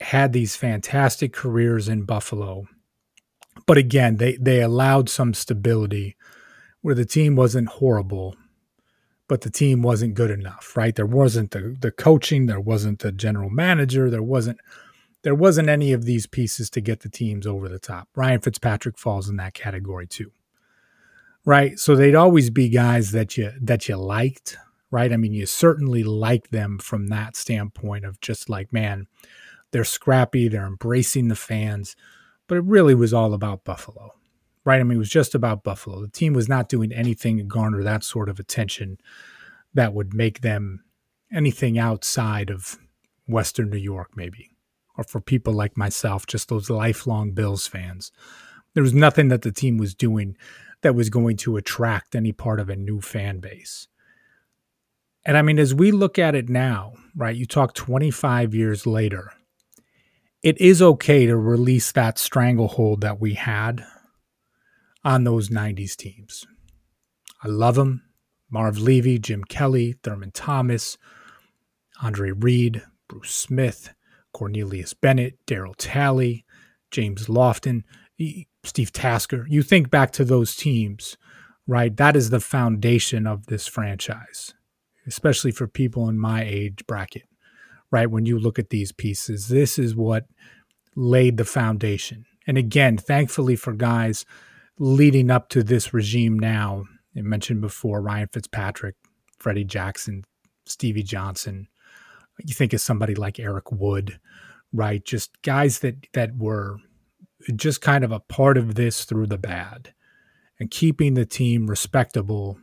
had 0.00 0.34
these 0.34 0.54
fantastic 0.54 1.32
careers 1.32 1.88
in 1.88 2.02
Buffalo, 2.02 2.66
but 3.66 3.76
again, 3.76 4.16
they 4.16 4.36
they 4.36 4.62
allowed 4.62 5.08
some 5.08 5.34
stability 5.34 6.16
where 6.80 6.94
the 6.94 7.04
team 7.04 7.34
wasn't 7.34 7.68
horrible, 7.68 8.36
but 9.28 9.40
the 9.40 9.50
team 9.50 9.82
wasn't 9.82 10.14
good 10.14 10.30
enough, 10.30 10.76
right? 10.76 10.94
There 10.94 11.06
wasn't 11.06 11.50
the 11.50 11.76
the 11.78 11.90
coaching, 11.90 12.46
there 12.46 12.60
wasn't 12.60 13.00
the 13.00 13.12
general 13.12 13.50
manager, 13.50 14.08
there 14.08 14.22
wasn't 14.22 14.58
there 15.22 15.34
wasn't 15.34 15.68
any 15.68 15.92
of 15.92 16.04
these 16.04 16.28
pieces 16.28 16.70
to 16.70 16.80
get 16.80 17.00
the 17.00 17.08
teams 17.08 17.46
over 17.46 17.68
the 17.68 17.80
top. 17.80 18.08
Ryan 18.14 18.40
Fitzpatrick 18.40 18.96
falls 18.96 19.28
in 19.28 19.36
that 19.36 19.54
category 19.54 20.06
too. 20.06 20.30
Right? 21.44 21.78
So 21.78 21.96
they'd 21.96 22.14
always 22.14 22.50
be 22.50 22.68
guys 22.68 23.10
that 23.12 23.36
you 23.36 23.52
that 23.60 23.88
you 23.88 23.96
liked, 23.96 24.56
right? 24.92 25.12
I 25.12 25.16
mean, 25.16 25.32
you 25.32 25.46
certainly 25.46 26.04
like 26.04 26.50
them 26.50 26.78
from 26.78 27.08
that 27.08 27.34
standpoint 27.34 28.04
of 28.04 28.20
just 28.20 28.48
like, 28.48 28.72
man, 28.72 29.08
they're 29.72 29.84
scrappy, 29.84 30.46
they're 30.46 30.66
embracing 30.66 31.28
the 31.28 31.36
fans 31.36 31.96
but 32.46 32.58
it 32.58 32.64
really 32.64 32.94
was 32.94 33.12
all 33.12 33.34
about 33.34 33.64
Buffalo, 33.64 34.12
right? 34.64 34.80
I 34.80 34.82
mean, 34.84 34.96
it 34.96 34.98
was 34.98 35.10
just 35.10 35.34
about 35.34 35.64
Buffalo. 35.64 36.00
The 36.00 36.08
team 36.08 36.32
was 36.32 36.48
not 36.48 36.68
doing 36.68 36.92
anything 36.92 37.38
to 37.38 37.44
garner 37.44 37.82
that 37.82 38.04
sort 38.04 38.28
of 38.28 38.38
attention 38.38 38.98
that 39.74 39.94
would 39.94 40.14
make 40.14 40.40
them 40.40 40.84
anything 41.32 41.78
outside 41.78 42.50
of 42.50 42.78
Western 43.26 43.70
New 43.70 43.78
York, 43.78 44.10
maybe, 44.16 44.50
or 44.96 45.04
for 45.04 45.20
people 45.20 45.52
like 45.52 45.76
myself, 45.76 46.26
just 46.26 46.48
those 46.48 46.70
lifelong 46.70 47.32
Bills 47.32 47.66
fans. 47.66 48.12
There 48.74 48.82
was 48.82 48.94
nothing 48.94 49.28
that 49.28 49.42
the 49.42 49.52
team 49.52 49.78
was 49.78 49.94
doing 49.94 50.36
that 50.82 50.94
was 50.94 51.10
going 51.10 51.36
to 51.38 51.56
attract 51.56 52.14
any 52.14 52.32
part 52.32 52.60
of 52.60 52.68
a 52.68 52.76
new 52.76 53.00
fan 53.00 53.40
base. 53.40 53.88
And 55.24 55.36
I 55.36 55.42
mean, 55.42 55.58
as 55.58 55.74
we 55.74 55.90
look 55.90 56.18
at 56.18 56.36
it 56.36 56.48
now, 56.48 56.92
right, 57.16 57.34
you 57.34 57.46
talk 57.46 57.74
25 57.74 58.54
years 58.54 58.86
later, 58.86 59.32
it 60.46 60.60
is 60.60 60.80
okay 60.80 61.26
to 61.26 61.36
release 61.36 61.90
that 61.90 62.20
stranglehold 62.20 63.00
that 63.00 63.20
we 63.20 63.34
had 63.34 63.84
on 65.04 65.24
those 65.24 65.48
90s 65.48 65.96
teams. 65.96 66.46
I 67.42 67.48
love 67.48 67.74
them. 67.74 68.04
Marv 68.48 68.78
Levy, 68.78 69.18
Jim 69.18 69.42
Kelly, 69.42 69.96
Thurman 70.04 70.30
Thomas, 70.30 70.96
Andre 72.00 72.30
Reed, 72.30 72.80
Bruce 73.08 73.34
Smith, 73.34 73.92
Cornelius 74.32 74.94
Bennett, 74.94 75.44
Darryl 75.48 75.74
Talley, 75.76 76.44
James 76.92 77.26
Lofton, 77.26 77.82
Steve 78.62 78.92
Tasker. 78.92 79.46
You 79.48 79.64
think 79.64 79.90
back 79.90 80.12
to 80.12 80.24
those 80.24 80.54
teams, 80.54 81.16
right? 81.66 81.96
That 81.96 82.14
is 82.14 82.30
the 82.30 82.38
foundation 82.38 83.26
of 83.26 83.46
this 83.46 83.66
franchise, 83.66 84.54
especially 85.08 85.50
for 85.50 85.66
people 85.66 86.08
in 86.08 86.20
my 86.20 86.44
age 86.44 86.86
bracket, 86.86 87.24
right? 87.90 88.10
When 88.10 88.26
you 88.26 88.38
look 88.38 88.58
at 88.58 88.70
these 88.70 88.92
pieces, 88.92 89.48
this 89.48 89.78
is 89.78 89.94
what 89.94 90.26
laid 90.94 91.36
the 91.36 91.44
foundation. 91.44 92.26
And 92.46 92.56
again, 92.56 92.96
thankfully 92.96 93.56
for 93.56 93.72
guys 93.72 94.24
leading 94.78 95.30
up 95.30 95.48
to 95.50 95.62
this 95.62 95.92
regime 95.92 96.38
now, 96.38 96.84
I 97.16 97.22
mentioned 97.22 97.60
before 97.60 98.00
Ryan 98.00 98.28
Fitzpatrick, 98.32 98.94
Freddie 99.38 99.64
Jackson, 99.64 100.24
Stevie 100.66 101.02
Johnson. 101.02 101.68
You 102.44 102.54
think 102.54 102.72
of 102.72 102.80
somebody 102.80 103.14
like 103.14 103.38
Eric 103.40 103.72
Wood, 103.72 104.18
right? 104.72 105.04
Just 105.04 105.40
guys 105.42 105.78
that 105.80 106.06
that 106.12 106.36
were 106.36 106.78
just 107.54 107.80
kind 107.80 108.04
of 108.04 108.12
a 108.12 108.20
part 108.20 108.58
of 108.58 108.74
this 108.74 109.04
through 109.04 109.26
the 109.26 109.38
bad 109.38 109.94
and 110.58 110.70
keeping 110.70 111.14
the 111.14 111.26
team 111.26 111.68
respectable 111.68 112.58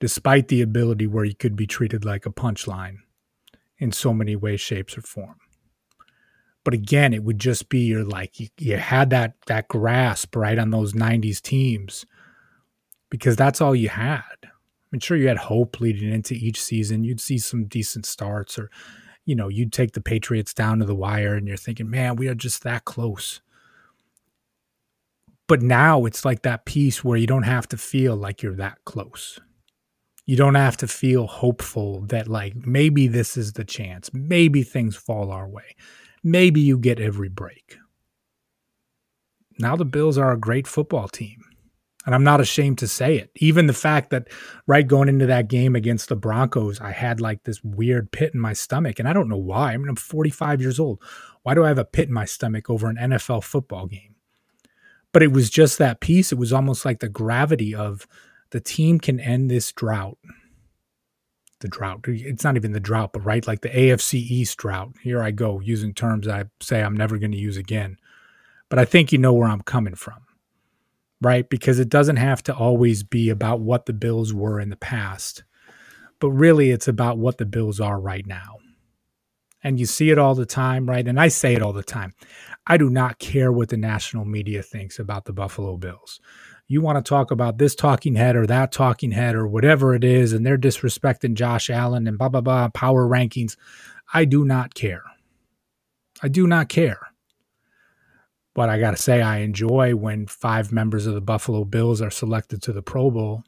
despite 0.00 0.48
the 0.48 0.62
ability 0.62 1.06
where 1.06 1.24
you 1.24 1.34
could 1.34 1.54
be 1.54 1.66
treated 1.66 2.04
like 2.04 2.24
a 2.26 2.30
punchline 2.30 2.96
in 3.80 3.90
so 3.90 4.12
many 4.14 4.36
ways, 4.36 4.60
shapes, 4.60 4.96
or 4.96 5.02
form. 5.02 5.36
But 6.62 6.74
again, 6.74 7.12
it 7.12 7.24
would 7.24 7.38
just 7.38 7.68
be 7.68 7.80
you're 7.80 8.04
like 8.04 8.38
you, 8.38 8.48
you 8.58 8.76
had 8.76 9.10
that 9.10 9.34
that 9.46 9.68
grasp 9.68 10.36
right 10.36 10.58
on 10.58 10.70
those 10.70 10.92
90s 10.92 11.40
teams 11.40 12.04
because 13.08 13.34
that's 13.34 13.60
all 13.60 13.74
you 13.74 13.88
had. 13.88 14.22
I'm 14.92 15.00
sure 15.00 15.16
you 15.16 15.28
had 15.28 15.38
hope 15.38 15.80
leading 15.80 16.12
into 16.12 16.34
each 16.34 16.60
season. 16.60 17.04
You'd 17.04 17.20
see 17.20 17.38
some 17.38 17.64
decent 17.64 18.06
starts, 18.06 18.58
or 18.58 18.70
you 19.24 19.34
know, 19.34 19.48
you'd 19.48 19.72
take 19.72 19.92
the 19.92 20.00
Patriots 20.00 20.52
down 20.52 20.80
to 20.80 20.84
the 20.84 20.94
wire, 20.94 21.34
and 21.34 21.48
you're 21.48 21.56
thinking, 21.56 21.88
man, 21.88 22.16
we 22.16 22.28
are 22.28 22.34
just 22.34 22.62
that 22.64 22.84
close. 22.84 23.40
But 25.46 25.62
now 25.62 26.04
it's 26.04 26.24
like 26.24 26.42
that 26.42 26.64
piece 26.64 27.02
where 27.02 27.18
you 27.18 27.26
don't 27.26 27.42
have 27.44 27.66
to 27.68 27.76
feel 27.76 28.16
like 28.16 28.42
you're 28.42 28.54
that 28.56 28.78
close. 28.84 29.40
You 30.30 30.36
don't 30.36 30.54
have 30.54 30.76
to 30.76 30.86
feel 30.86 31.26
hopeful 31.26 32.02
that, 32.02 32.28
like, 32.28 32.54
maybe 32.54 33.08
this 33.08 33.36
is 33.36 33.54
the 33.54 33.64
chance. 33.64 34.10
Maybe 34.14 34.62
things 34.62 34.94
fall 34.94 35.32
our 35.32 35.48
way. 35.48 35.74
Maybe 36.22 36.60
you 36.60 36.78
get 36.78 37.00
every 37.00 37.28
break. 37.28 37.78
Now 39.58 39.74
the 39.74 39.84
Bills 39.84 40.16
are 40.16 40.30
a 40.30 40.38
great 40.38 40.68
football 40.68 41.08
team. 41.08 41.40
And 42.06 42.14
I'm 42.14 42.22
not 42.22 42.40
ashamed 42.40 42.78
to 42.78 42.86
say 42.86 43.16
it. 43.16 43.32
Even 43.38 43.66
the 43.66 43.72
fact 43.72 44.10
that, 44.10 44.28
right, 44.68 44.86
going 44.86 45.08
into 45.08 45.26
that 45.26 45.48
game 45.48 45.74
against 45.74 46.08
the 46.08 46.14
Broncos, 46.14 46.80
I 46.80 46.92
had 46.92 47.20
like 47.20 47.42
this 47.42 47.64
weird 47.64 48.12
pit 48.12 48.32
in 48.32 48.38
my 48.38 48.52
stomach. 48.52 49.00
And 49.00 49.08
I 49.08 49.12
don't 49.12 49.28
know 49.28 49.36
why. 49.36 49.72
I 49.72 49.76
mean, 49.78 49.88
I'm 49.88 49.96
45 49.96 50.60
years 50.60 50.78
old. 50.78 51.02
Why 51.42 51.54
do 51.54 51.64
I 51.64 51.68
have 51.68 51.78
a 51.78 51.84
pit 51.84 52.06
in 52.06 52.14
my 52.14 52.24
stomach 52.24 52.70
over 52.70 52.88
an 52.88 52.98
NFL 52.98 53.42
football 53.42 53.88
game? 53.88 54.14
But 55.10 55.24
it 55.24 55.32
was 55.32 55.50
just 55.50 55.78
that 55.78 56.00
piece. 56.00 56.30
It 56.30 56.38
was 56.38 56.52
almost 56.52 56.84
like 56.84 57.00
the 57.00 57.08
gravity 57.08 57.74
of 57.74 58.06
the 58.50 58.60
team 58.60 58.98
can 58.98 59.20
end 59.20 59.50
this 59.50 59.72
drought. 59.72 60.18
The 61.60 61.68
drought. 61.68 62.00
It's 62.06 62.44
not 62.44 62.56
even 62.56 62.72
the 62.72 62.80
drought, 62.80 63.12
but 63.12 63.24
right, 63.24 63.46
like 63.46 63.60
the 63.60 63.68
AFC 63.68 64.14
East 64.14 64.56
drought. 64.58 64.92
Here 65.02 65.22
I 65.22 65.30
go 65.30 65.60
using 65.60 65.92
terms 65.92 66.26
I 66.26 66.44
say 66.60 66.82
I'm 66.82 66.96
never 66.96 67.18
going 67.18 67.32
to 67.32 67.38
use 67.38 67.56
again. 67.56 67.98
But 68.70 68.78
I 68.78 68.84
think 68.84 69.12
you 69.12 69.18
know 69.18 69.32
where 69.32 69.48
I'm 69.48 69.60
coming 69.62 69.94
from, 69.94 70.20
right? 71.20 71.48
Because 71.48 71.78
it 71.78 71.88
doesn't 71.88 72.16
have 72.16 72.42
to 72.44 72.54
always 72.54 73.02
be 73.02 73.28
about 73.28 73.60
what 73.60 73.86
the 73.86 73.92
Bills 73.92 74.32
were 74.32 74.60
in 74.60 74.70
the 74.70 74.76
past, 74.76 75.42
but 76.18 76.30
really 76.30 76.70
it's 76.70 76.88
about 76.88 77.18
what 77.18 77.38
the 77.38 77.44
Bills 77.44 77.80
are 77.80 78.00
right 78.00 78.26
now. 78.26 78.56
And 79.62 79.78
you 79.78 79.84
see 79.84 80.10
it 80.10 80.18
all 80.18 80.34
the 80.34 80.46
time, 80.46 80.88
right? 80.88 81.06
And 81.06 81.20
I 81.20 81.28
say 81.28 81.54
it 81.54 81.60
all 81.60 81.74
the 81.74 81.82
time. 81.82 82.14
I 82.66 82.78
do 82.78 82.88
not 82.88 83.18
care 83.18 83.52
what 83.52 83.68
the 83.68 83.76
national 83.76 84.24
media 84.24 84.62
thinks 84.62 84.98
about 84.98 85.26
the 85.26 85.34
Buffalo 85.34 85.76
Bills. 85.76 86.20
You 86.72 86.80
want 86.80 87.04
to 87.04 87.08
talk 87.08 87.32
about 87.32 87.58
this 87.58 87.74
talking 87.74 88.14
head 88.14 88.36
or 88.36 88.46
that 88.46 88.70
talking 88.70 89.10
head 89.10 89.34
or 89.34 89.44
whatever 89.44 89.92
it 89.92 90.04
is, 90.04 90.32
and 90.32 90.46
they're 90.46 90.56
disrespecting 90.56 91.34
Josh 91.34 91.68
Allen 91.68 92.06
and 92.06 92.16
blah, 92.16 92.28
blah, 92.28 92.42
blah, 92.42 92.68
power 92.68 93.08
rankings. 93.08 93.56
I 94.14 94.24
do 94.24 94.44
not 94.44 94.74
care. 94.74 95.02
I 96.22 96.28
do 96.28 96.46
not 96.46 96.68
care. 96.68 97.00
But 98.54 98.68
I 98.68 98.78
got 98.78 98.92
to 98.92 99.02
say, 99.02 99.20
I 99.20 99.38
enjoy 99.38 99.96
when 99.96 100.28
five 100.28 100.70
members 100.70 101.08
of 101.08 101.14
the 101.14 101.20
Buffalo 101.20 101.64
Bills 101.64 102.00
are 102.00 102.08
selected 102.08 102.62
to 102.62 102.72
the 102.72 102.82
Pro 102.82 103.10
Bowl. 103.10 103.42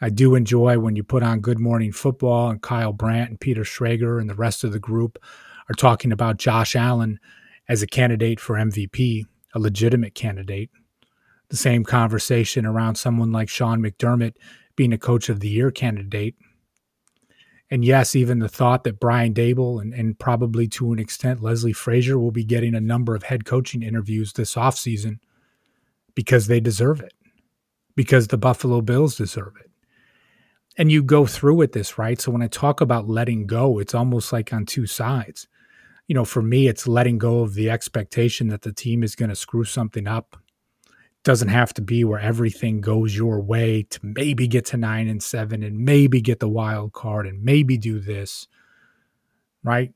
I 0.00 0.08
do 0.08 0.36
enjoy 0.36 0.78
when 0.78 0.94
you 0.94 1.02
put 1.02 1.24
on 1.24 1.40
Good 1.40 1.58
Morning 1.58 1.90
Football 1.90 2.50
and 2.50 2.62
Kyle 2.62 2.92
Brandt 2.92 3.30
and 3.30 3.40
Peter 3.40 3.62
Schrager 3.62 4.20
and 4.20 4.30
the 4.30 4.36
rest 4.36 4.62
of 4.62 4.70
the 4.70 4.78
group 4.78 5.18
are 5.68 5.74
talking 5.74 6.12
about 6.12 6.36
Josh 6.36 6.76
Allen 6.76 7.18
as 7.68 7.82
a 7.82 7.88
candidate 7.88 8.38
for 8.38 8.54
MVP, 8.54 9.24
a 9.52 9.58
legitimate 9.58 10.14
candidate. 10.14 10.70
The 11.50 11.56
same 11.56 11.84
conversation 11.84 12.64
around 12.64 12.94
someone 12.94 13.32
like 13.32 13.48
Sean 13.48 13.82
McDermott 13.82 14.34
being 14.76 14.92
a 14.92 14.98
coach 14.98 15.28
of 15.28 15.40
the 15.40 15.48
year 15.48 15.70
candidate. 15.70 16.36
And 17.70 17.84
yes, 17.84 18.16
even 18.16 18.38
the 18.38 18.48
thought 18.48 18.84
that 18.84 18.98
Brian 18.98 19.34
Daboll 19.34 19.80
and, 19.80 19.92
and 19.92 20.18
probably 20.18 20.66
to 20.68 20.92
an 20.92 20.98
extent 20.98 21.42
Leslie 21.42 21.72
Frazier 21.72 22.18
will 22.18 22.32
be 22.32 22.44
getting 22.44 22.74
a 22.74 22.80
number 22.80 23.14
of 23.14 23.24
head 23.24 23.44
coaching 23.44 23.82
interviews 23.82 24.32
this 24.32 24.54
offseason 24.54 25.18
because 26.14 26.46
they 26.46 26.60
deserve 26.60 27.00
it, 27.00 27.14
because 27.94 28.28
the 28.28 28.38
Buffalo 28.38 28.80
Bills 28.80 29.16
deserve 29.16 29.54
it. 29.60 29.70
And 30.76 30.90
you 30.90 31.02
go 31.02 31.26
through 31.26 31.56
with 31.56 31.72
this, 31.72 31.98
right? 31.98 32.20
So 32.20 32.32
when 32.32 32.42
I 32.42 32.48
talk 32.48 32.80
about 32.80 33.08
letting 33.08 33.46
go, 33.46 33.78
it's 33.78 33.94
almost 33.94 34.32
like 34.32 34.52
on 34.52 34.66
two 34.66 34.86
sides 34.86 35.46
you 36.10 36.14
know, 36.14 36.24
for 36.24 36.42
me, 36.42 36.66
it's 36.66 36.88
letting 36.88 37.18
go 37.18 37.38
of 37.38 37.54
the 37.54 37.70
expectation 37.70 38.48
that 38.48 38.62
the 38.62 38.72
team 38.72 39.04
is 39.04 39.14
going 39.14 39.28
to 39.28 39.36
screw 39.36 39.62
something 39.62 40.08
up. 40.08 40.36
Doesn't 41.22 41.48
have 41.48 41.74
to 41.74 41.82
be 41.82 42.02
where 42.04 42.18
everything 42.18 42.80
goes 42.80 43.14
your 43.14 43.40
way 43.40 43.82
to 43.90 44.00
maybe 44.02 44.48
get 44.48 44.66
to 44.66 44.76
nine 44.76 45.08
and 45.08 45.22
seven 45.22 45.62
and 45.62 45.78
maybe 45.78 46.20
get 46.20 46.40
the 46.40 46.48
wild 46.48 46.92
card 46.92 47.26
and 47.26 47.42
maybe 47.42 47.76
do 47.76 48.00
this. 48.00 48.48
Right? 49.62 49.92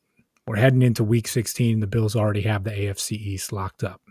We're 0.47 0.57
heading 0.57 0.83
into 0.83 1.03
week 1.03 1.27
16. 1.27 1.81
The 1.81 1.87
Bills 1.87 2.15
already 2.15 2.43
have 2.43 2.65
the 2.65 2.71
AFC 2.71 3.13
East 3.13 3.53
locked 3.53 3.83
up. 3.83 4.03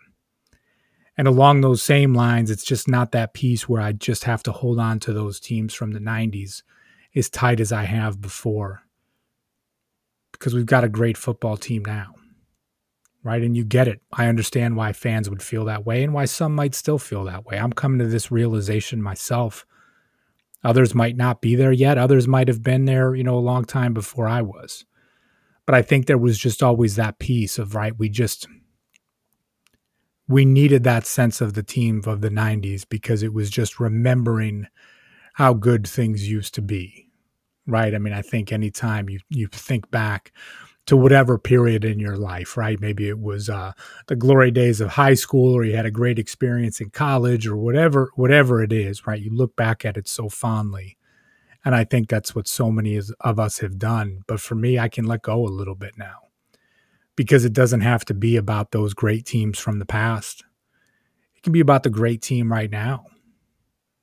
And 1.16 1.28
along 1.28 1.62
those 1.62 1.84
same 1.84 2.16
lines, 2.16 2.50
it's 2.50 2.64
just 2.64 2.88
not 2.88 3.12
that 3.12 3.36
piece 3.36 3.70
where 3.70 3.82
I 3.82 3.92
just 3.92 4.24
have 4.24 4.42
to 4.44 4.52
hold 4.52 4.80
on 4.80 5.00
to 5.02 5.14
those 5.14 5.40
teams 5.40 5.76
from 5.76 5.92
the 5.92 6.00
90s 6.00 6.64
as 7.16 7.30
tight 7.30 7.60
as 7.60 7.72
I 7.72 7.84
have 7.84 8.20
before 8.20 8.84
because 10.44 10.54
we've 10.54 10.66
got 10.66 10.84
a 10.84 10.90
great 10.90 11.18
football 11.18 11.56
team 11.56 11.86
now. 11.86 12.16
Right. 13.24 13.42
And 13.42 13.56
you 13.56 13.64
get 13.64 13.88
it. 13.88 14.02
I 14.12 14.28
understand 14.28 14.76
why 14.76 14.92
fans 14.92 15.30
would 15.30 15.42
feel 15.42 15.64
that 15.66 15.86
way 15.86 16.04
and 16.04 16.14
why 16.14 16.26
some 16.26 16.54
might 16.54 16.76
still 16.76 17.00
feel 17.00 17.24
that 17.24 17.46
way. 17.46 17.58
I'm 17.58 17.72
coming 17.72 18.00
to 18.00 18.08
this 18.08 18.32
realization 18.32 19.02
myself. 19.02 19.66
Others 20.62 20.94
might 20.94 21.16
not 21.16 21.40
be 21.40 21.56
there 21.56 21.72
yet. 21.72 21.98
Others 21.98 22.28
might 22.28 22.50
have 22.50 22.62
been 22.62 22.84
there, 22.84 23.16
you 23.16 23.24
know, 23.24 23.38
a 23.38 23.40
long 23.40 23.64
time 23.64 23.94
before 23.94 24.28
I 24.28 24.42
was. 24.42 24.86
But 25.66 25.76
I 25.76 25.82
think 25.82 26.06
there 26.06 26.18
was 26.18 26.38
just 26.38 26.62
always 26.62 26.98
that 26.98 27.20
piece 27.20 27.58
of, 27.58 27.76
right, 27.76 27.98
we 27.98 28.10
just, 28.10 28.48
we 30.28 30.44
needed 30.44 30.84
that 30.84 31.06
sense 31.06 31.40
of 31.40 31.54
the 31.54 31.64
team 31.64 32.02
of 32.06 32.20
the 32.20 32.30
90s 32.30 32.86
because 32.88 33.24
it 33.24 33.34
was 33.34 33.50
just 33.50 33.80
remembering 33.80 34.68
how 35.36 35.54
good 35.54 35.88
things 35.88 36.30
used 36.30 36.54
to 36.56 36.62
be 36.62 37.04
right? 37.68 37.96
I 37.96 37.98
mean, 37.98 38.14
I 38.14 38.22
think 38.22 38.52
anytime 38.52 39.10
you 39.10 39.20
you 39.30 39.48
think 39.48 39.90
back 39.92 40.32
to 40.86 40.98
whatever 40.98 41.38
period 41.38 41.86
in 41.86 42.00
your 42.00 42.18
life, 42.18 42.58
right? 42.58 42.80
Maybe 42.80 43.08
it 43.08 43.20
was 43.20 43.50
uh, 43.50 43.72
the 44.08 44.16
glory 44.16 44.52
days 44.52 44.82
of 44.82 44.90
high 44.90 45.14
school, 45.14 45.54
or 45.54 45.64
you 45.64 45.76
had 45.76 45.86
a 45.86 45.92
great 45.92 46.20
experience 46.20 46.82
in 46.82 46.90
college, 46.90 47.48
or 47.48 47.56
whatever 47.56 48.12
whatever 48.16 48.62
it 48.62 48.74
is, 48.74 49.08
right? 49.08 49.22
You 49.22 49.32
look 49.32 49.56
back 49.56 49.86
at 49.86 49.98
it 49.98 50.08
so 50.08 50.30
fondly, 50.30 50.98
and 51.64 51.74
I 51.74 51.84
think 51.84 52.10
that's 52.10 52.36
what 52.36 52.48
so 52.48 52.72
many 52.72 53.00
of 53.22 53.40
us 53.40 53.60
have 53.60 53.78
done. 53.78 54.24
But 54.28 54.42
for 54.42 54.56
me, 54.56 54.78
I 54.78 54.90
can 54.90 55.06
let 55.06 55.22
go 55.22 55.46
a 55.46 55.48
little 55.48 55.76
bit 55.76 55.98
now 55.98 56.24
because 57.16 57.46
it 57.46 57.54
doesn't 57.54 57.82
have 57.82 58.06
to 58.06 58.14
be 58.14 58.36
about 58.38 58.72
those 58.72 58.94
great 58.94 59.26
teams 59.26 59.60
from 59.60 59.80
the 59.80 59.86
past. 59.86 60.44
It 61.36 61.44
can 61.44 61.54
be 61.54 61.60
about 61.60 61.84
the 61.84 61.90
great 61.90 62.22
team 62.22 62.52
right 62.52 62.70
now. 62.70 63.06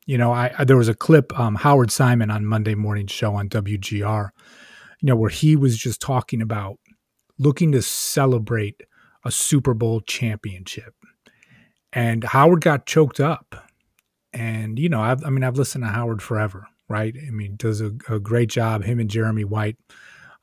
You 0.06 0.18
know, 0.18 0.32
I, 0.32 0.64
there 0.64 0.76
was 0.76 0.88
a 0.88 0.94
clip 0.94 1.38
um, 1.38 1.56
Howard 1.56 1.90
Simon 1.90 2.30
on 2.30 2.44
Monday 2.44 2.74
morning 2.74 3.06
show 3.06 3.34
on 3.34 3.48
WGR, 3.48 4.30
you 5.00 5.06
know, 5.06 5.16
where 5.16 5.30
he 5.30 5.56
was 5.56 5.76
just 5.76 6.00
talking 6.00 6.42
about 6.42 6.78
looking 7.38 7.72
to 7.72 7.82
celebrate 7.82 8.82
a 9.24 9.30
Super 9.30 9.74
Bowl 9.74 10.00
championship, 10.00 10.94
and 11.92 12.24
Howard 12.24 12.62
got 12.62 12.86
choked 12.86 13.20
up. 13.20 13.68
And 14.32 14.78
you 14.78 14.88
know, 14.88 15.00
I've, 15.00 15.24
I 15.24 15.30
mean, 15.30 15.44
I've 15.44 15.56
listened 15.58 15.84
to 15.84 15.90
Howard 15.90 16.22
forever, 16.22 16.66
right? 16.88 17.14
I 17.26 17.30
mean, 17.30 17.56
does 17.56 17.80
a, 17.80 17.92
a 18.08 18.20
great 18.20 18.48
job. 18.48 18.84
Him 18.84 19.00
and 19.00 19.10
Jeremy 19.10 19.44
White. 19.44 19.76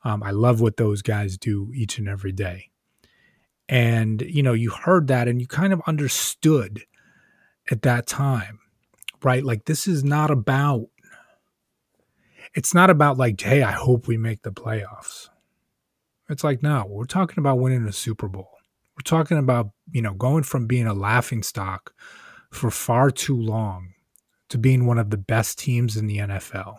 Um, 0.04 0.22
I 0.22 0.30
love 0.30 0.60
what 0.60 0.76
those 0.76 1.02
guys 1.02 1.36
do 1.36 1.72
each 1.74 1.98
and 1.98 2.08
every 2.08 2.32
day. 2.32 2.70
And, 3.68 4.22
you 4.22 4.42
know, 4.42 4.52
you 4.52 4.70
heard 4.70 5.08
that 5.08 5.28
and 5.28 5.40
you 5.40 5.46
kind 5.46 5.72
of 5.72 5.82
understood 5.86 6.84
at 7.70 7.82
that 7.82 8.06
time, 8.06 8.60
right? 9.22 9.44
Like, 9.44 9.64
this 9.64 9.86
is 9.86 10.04
not 10.04 10.30
about, 10.30 10.86
it's 12.54 12.74
not 12.74 12.90
about 12.90 13.18
like, 13.18 13.40
hey, 13.40 13.62
I 13.62 13.72
hope 13.72 14.06
we 14.06 14.16
make 14.16 14.42
the 14.42 14.52
playoffs. 14.52 15.28
It's 16.28 16.44
like, 16.44 16.62
no, 16.62 16.84
we're 16.88 17.04
talking 17.04 17.38
about 17.38 17.58
winning 17.58 17.86
a 17.86 17.92
Super 17.92 18.28
Bowl. 18.28 18.50
We're 18.96 19.02
talking 19.04 19.38
about, 19.38 19.70
you 19.90 20.02
know, 20.02 20.14
going 20.14 20.42
from 20.42 20.66
being 20.66 20.86
a 20.86 20.94
laughing 20.94 21.42
stock 21.42 21.94
for 22.50 22.70
far 22.70 23.10
too 23.10 23.40
long 23.40 23.94
to 24.48 24.58
being 24.58 24.86
one 24.86 24.98
of 24.98 25.10
the 25.10 25.16
best 25.16 25.58
teams 25.58 25.96
in 25.96 26.06
the 26.06 26.18
NFL. 26.18 26.76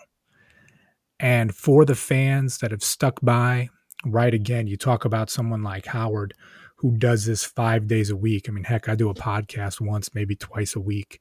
And 1.19 1.53
for 1.53 1.85
the 1.85 1.95
fans 1.95 2.59
that 2.59 2.71
have 2.71 2.83
stuck 2.83 3.19
by, 3.21 3.69
right 4.05 4.33
again, 4.33 4.67
you 4.67 4.77
talk 4.77 5.05
about 5.05 5.29
someone 5.29 5.63
like 5.63 5.85
Howard 5.87 6.33
who 6.77 6.97
does 6.97 7.25
this 7.25 7.43
five 7.43 7.87
days 7.87 8.09
a 8.09 8.15
week. 8.15 8.47
I 8.47 8.53
mean, 8.53 8.63
heck, 8.63 8.87
I 8.87 8.95
do 8.95 9.09
a 9.09 9.13
podcast 9.13 9.81
once, 9.81 10.15
maybe 10.15 10.35
twice 10.35 10.75
a 10.75 10.79
week, 10.79 11.19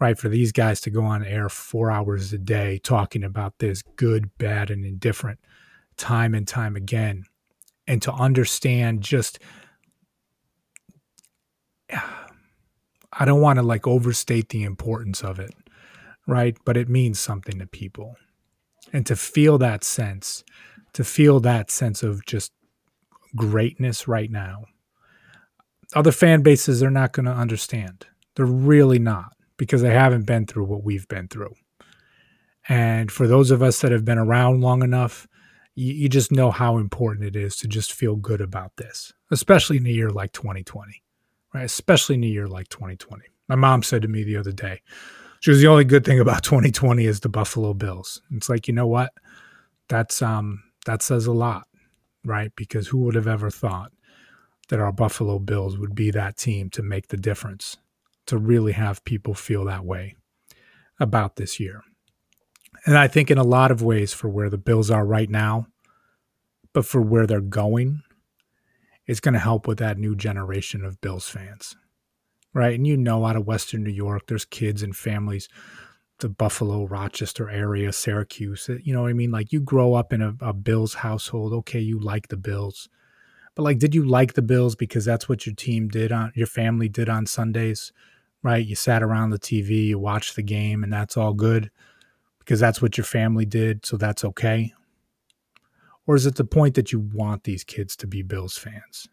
right? 0.00 0.18
For 0.18 0.28
these 0.28 0.52
guys 0.52 0.80
to 0.82 0.90
go 0.90 1.04
on 1.04 1.24
air 1.24 1.48
four 1.48 1.90
hours 1.90 2.32
a 2.32 2.38
day 2.38 2.78
talking 2.82 3.24
about 3.24 3.58
this 3.58 3.82
good, 3.96 4.36
bad, 4.38 4.70
and 4.70 4.84
indifferent 4.84 5.40
time 5.96 6.34
and 6.34 6.46
time 6.46 6.76
again, 6.76 7.24
and 7.86 8.02
to 8.02 8.12
understand 8.12 9.00
just, 9.02 9.38
I 11.92 13.24
don't 13.24 13.40
want 13.40 13.58
to 13.58 13.62
like 13.62 13.86
overstate 13.86 14.50
the 14.50 14.64
importance 14.64 15.22
of 15.22 15.38
it, 15.38 15.54
right? 16.26 16.56
But 16.64 16.76
it 16.76 16.88
means 16.88 17.18
something 17.18 17.58
to 17.58 17.66
people. 17.66 18.16
And 18.92 19.06
to 19.06 19.16
feel 19.16 19.58
that 19.58 19.84
sense, 19.84 20.44
to 20.92 21.02
feel 21.02 21.40
that 21.40 21.70
sense 21.70 22.02
of 22.02 22.26
just 22.26 22.52
greatness 23.34 24.06
right 24.06 24.30
now 24.30 24.64
other 25.94 26.12
fan 26.12 26.42
bases 26.42 26.82
are 26.82 26.90
not 26.90 27.12
going 27.12 27.26
to 27.26 27.32
understand. 27.32 28.06
They're 28.34 28.46
really 28.46 28.98
not 28.98 29.35
because 29.56 29.82
they 29.82 29.92
haven't 29.92 30.26
been 30.26 30.46
through 30.46 30.64
what 30.64 30.84
we've 30.84 31.08
been 31.08 31.28
through. 31.28 31.54
And 32.68 33.10
for 33.10 33.26
those 33.26 33.50
of 33.50 33.62
us 33.62 33.80
that 33.80 33.92
have 33.92 34.04
been 34.04 34.18
around 34.18 34.60
long 34.60 34.82
enough, 34.82 35.28
you, 35.74 35.92
you, 35.92 36.08
just 36.08 36.32
know 36.32 36.50
how 36.50 36.78
important 36.78 37.26
it 37.26 37.36
is 37.36 37.56
to 37.56 37.68
just 37.68 37.92
feel 37.92 38.16
good 38.16 38.40
about 38.40 38.76
this, 38.76 39.12
especially 39.30 39.76
in 39.76 39.86
a 39.86 39.90
year 39.90 40.10
like 40.10 40.32
2020, 40.32 41.02
right? 41.54 41.64
Especially 41.64 42.16
in 42.16 42.24
a 42.24 42.28
year 42.28 42.48
like 42.48 42.68
2020. 42.68 43.22
My 43.48 43.54
mom 43.54 43.82
said 43.82 44.02
to 44.02 44.08
me 44.08 44.24
the 44.24 44.36
other 44.36 44.52
day, 44.52 44.80
she 45.40 45.50
was 45.50 45.60
the 45.60 45.68
only 45.68 45.84
good 45.84 46.04
thing 46.04 46.18
about 46.18 46.42
2020 46.42 47.04
is 47.04 47.20
the 47.20 47.28
Buffalo 47.28 47.74
Bills. 47.74 48.20
It's 48.32 48.48
like, 48.48 48.66
you 48.66 48.74
know 48.74 48.86
what? 48.86 49.12
That's 49.88 50.20
um 50.22 50.62
that 50.86 51.02
says 51.02 51.26
a 51.26 51.32
lot, 51.32 51.66
right? 52.24 52.50
Because 52.56 52.88
who 52.88 52.98
would 53.02 53.14
have 53.14 53.28
ever 53.28 53.50
thought 53.50 53.92
that 54.68 54.80
our 54.80 54.92
Buffalo 54.92 55.38
Bills 55.38 55.78
would 55.78 55.94
be 55.94 56.10
that 56.10 56.36
team 56.36 56.70
to 56.70 56.82
make 56.82 57.08
the 57.08 57.16
difference, 57.16 57.76
to 58.26 58.38
really 58.38 58.72
have 58.72 59.04
people 59.04 59.34
feel 59.34 59.64
that 59.64 59.84
way 59.84 60.16
about 60.98 61.36
this 61.36 61.60
year. 61.60 61.82
And 62.84 62.96
I 62.96 63.08
think 63.08 63.30
in 63.30 63.38
a 63.38 63.44
lot 63.44 63.70
of 63.70 63.82
ways 63.82 64.12
for 64.12 64.28
where 64.28 64.50
the 64.50 64.58
Bills 64.58 64.90
are 64.90 65.04
right 65.04 65.28
now, 65.28 65.66
but 66.72 66.84
for 66.84 67.00
where 67.00 67.26
they're 67.26 67.40
going, 67.40 68.02
it's 69.06 69.20
going 69.20 69.34
to 69.34 69.40
help 69.40 69.66
with 69.66 69.78
that 69.78 69.98
new 69.98 70.14
generation 70.14 70.84
of 70.84 71.00
Bills 71.00 71.28
fans. 71.28 71.76
Right. 72.52 72.74
And 72.74 72.86
you 72.86 72.96
know, 72.96 73.26
out 73.26 73.36
of 73.36 73.46
Western 73.46 73.84
New 73.84 73.90
York, 73.90 74.26
there's 74.26 74.44
kids 74.44 74.82
and 74.82 74.96
families, 74.96 75.48
the 76.20 76.28
Buffalo, 76.28 76.86
Rochester 76.86 77.50
area, 77.50 77.92
Syracuse. 77.92 78.70
You 78.82 78.94
know 78.94 79.02
what 79.02 79.10
I 79.10 79.14
mean? 79.14 79.30
Like 79.30 79.52
you 79.52 79.60
grow 79.60 79.94
up 79.94 80.12
in 80.12 80.22
a, 80.22 80.34
a 80.40 80.52
Bills 80.54 80.94
household. 80.94 81.52
Okay, 81.52 81.80
you 81.80 81.98
like 81.98 82.28
the 82.28 82.36
Bills 82.36 82.88
but 83.56 83.62
like, 83.62 83.78
did 83.78 83.94
you 83.94 84.04
like 84.04 84.34
the 84.34 84.42
Bills 84.42 84.76
because 84.76 85.04
that's 85.04 85.28
what 85.28 85.46
your 85.46 85.54
team 85.54 85.88
did 85.88 86.12
on 86.12 86.30
your 86.36 86.46
family 86.46 86.88
did 86.88 87.08
on 87.08 87.26
Sundays, 87.26 87.90
right? 88.46 88.64
You 88.64 88.76
sat 88.76 89.02
around 89.02 89.30
the 89.30 89.40
TV, 89.40 89.88
you 89.88 89.98
watched 89.98 90.36
the 90.36 90.42
game, 90.42 90.84
and 90.84 90.92
that's 90.92 91.16
all 91.16 91.34
good 91.34 91.68
because 92.38 92.60
that's 92.60 92.80
what 92.80 92.96
your 92.96 93.04
family 93.04 93.44
did, 93.44 93.84
so 93.84 93.96
that's 93.96 94.24
okay. 94.24 94.72
Or 96.06 96.14
is 96.14 96.26
it 96.26 96.36
the 96.36 96.44
point 96.44 96.76
that 96.76 96.92
you 96.92 97.00
want 97.00 97.42
these 97.42 97.64
kids 97.64 97.96
to 97.96 98.06
be 98.06 98.22
Bills 98.22 98.56
fans, 98.56 99.08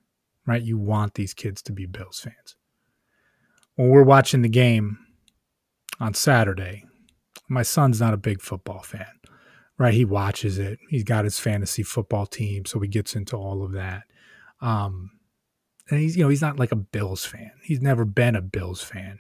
right? 0.45 0.61
You 0.61 0.77
want 0.77 1.15
these 1.15 1.33
kids 1.33 1.63
to 1.63 1.71
be 1.71 1.87
Bills 1.87 2.19
fans. 2.19 2.55
When 3.73 3.89
we're 3.89 4.03
watching 4.03 4.43
the 4.43 4.49
game 4.49 4.99
on 5.99 6.13
Saturday, 6.13 6.83
my 7.49 7.63
son's 7.63 7.99
not 7.99 8.13
a 8.13 8.17
big 8.17 8.39
football 8.39 8.83
fan, 8.83 9.19
right? 9.79 9.95
He 9.95 10.05
watches 10.05 10.59
it. 10.59 10.77
He's 10.89 11.03
got 11.03 11.23
his 11.23 11.39
fantasy 11.39 11.81
football 11.81 12.27
team, 12.27 12.65
so 12.65 12.79
he 12.81 12.87
gets 12.87 13.15
into 13.15 13.35
all 13.35 13.65
of 13.65 13.71
that. 13.71 14.03
Um, 14.61 15.09
and 15.89 15.99
he's 15.99 16.15
you 16.15 16.23
know 16.23 16.29
he's 16.29 16.41
not 16.41 16.59
like 16.59 16.71
a 16.71 16.77
Bills 16.77 17.25
fan. 17.25 17.51
He's 17.61 17.81
never 17.81 18.05
been 18.05 18.35
a 18.35 18.41
Bills 18.41 18.81
fan. 18.81 19.19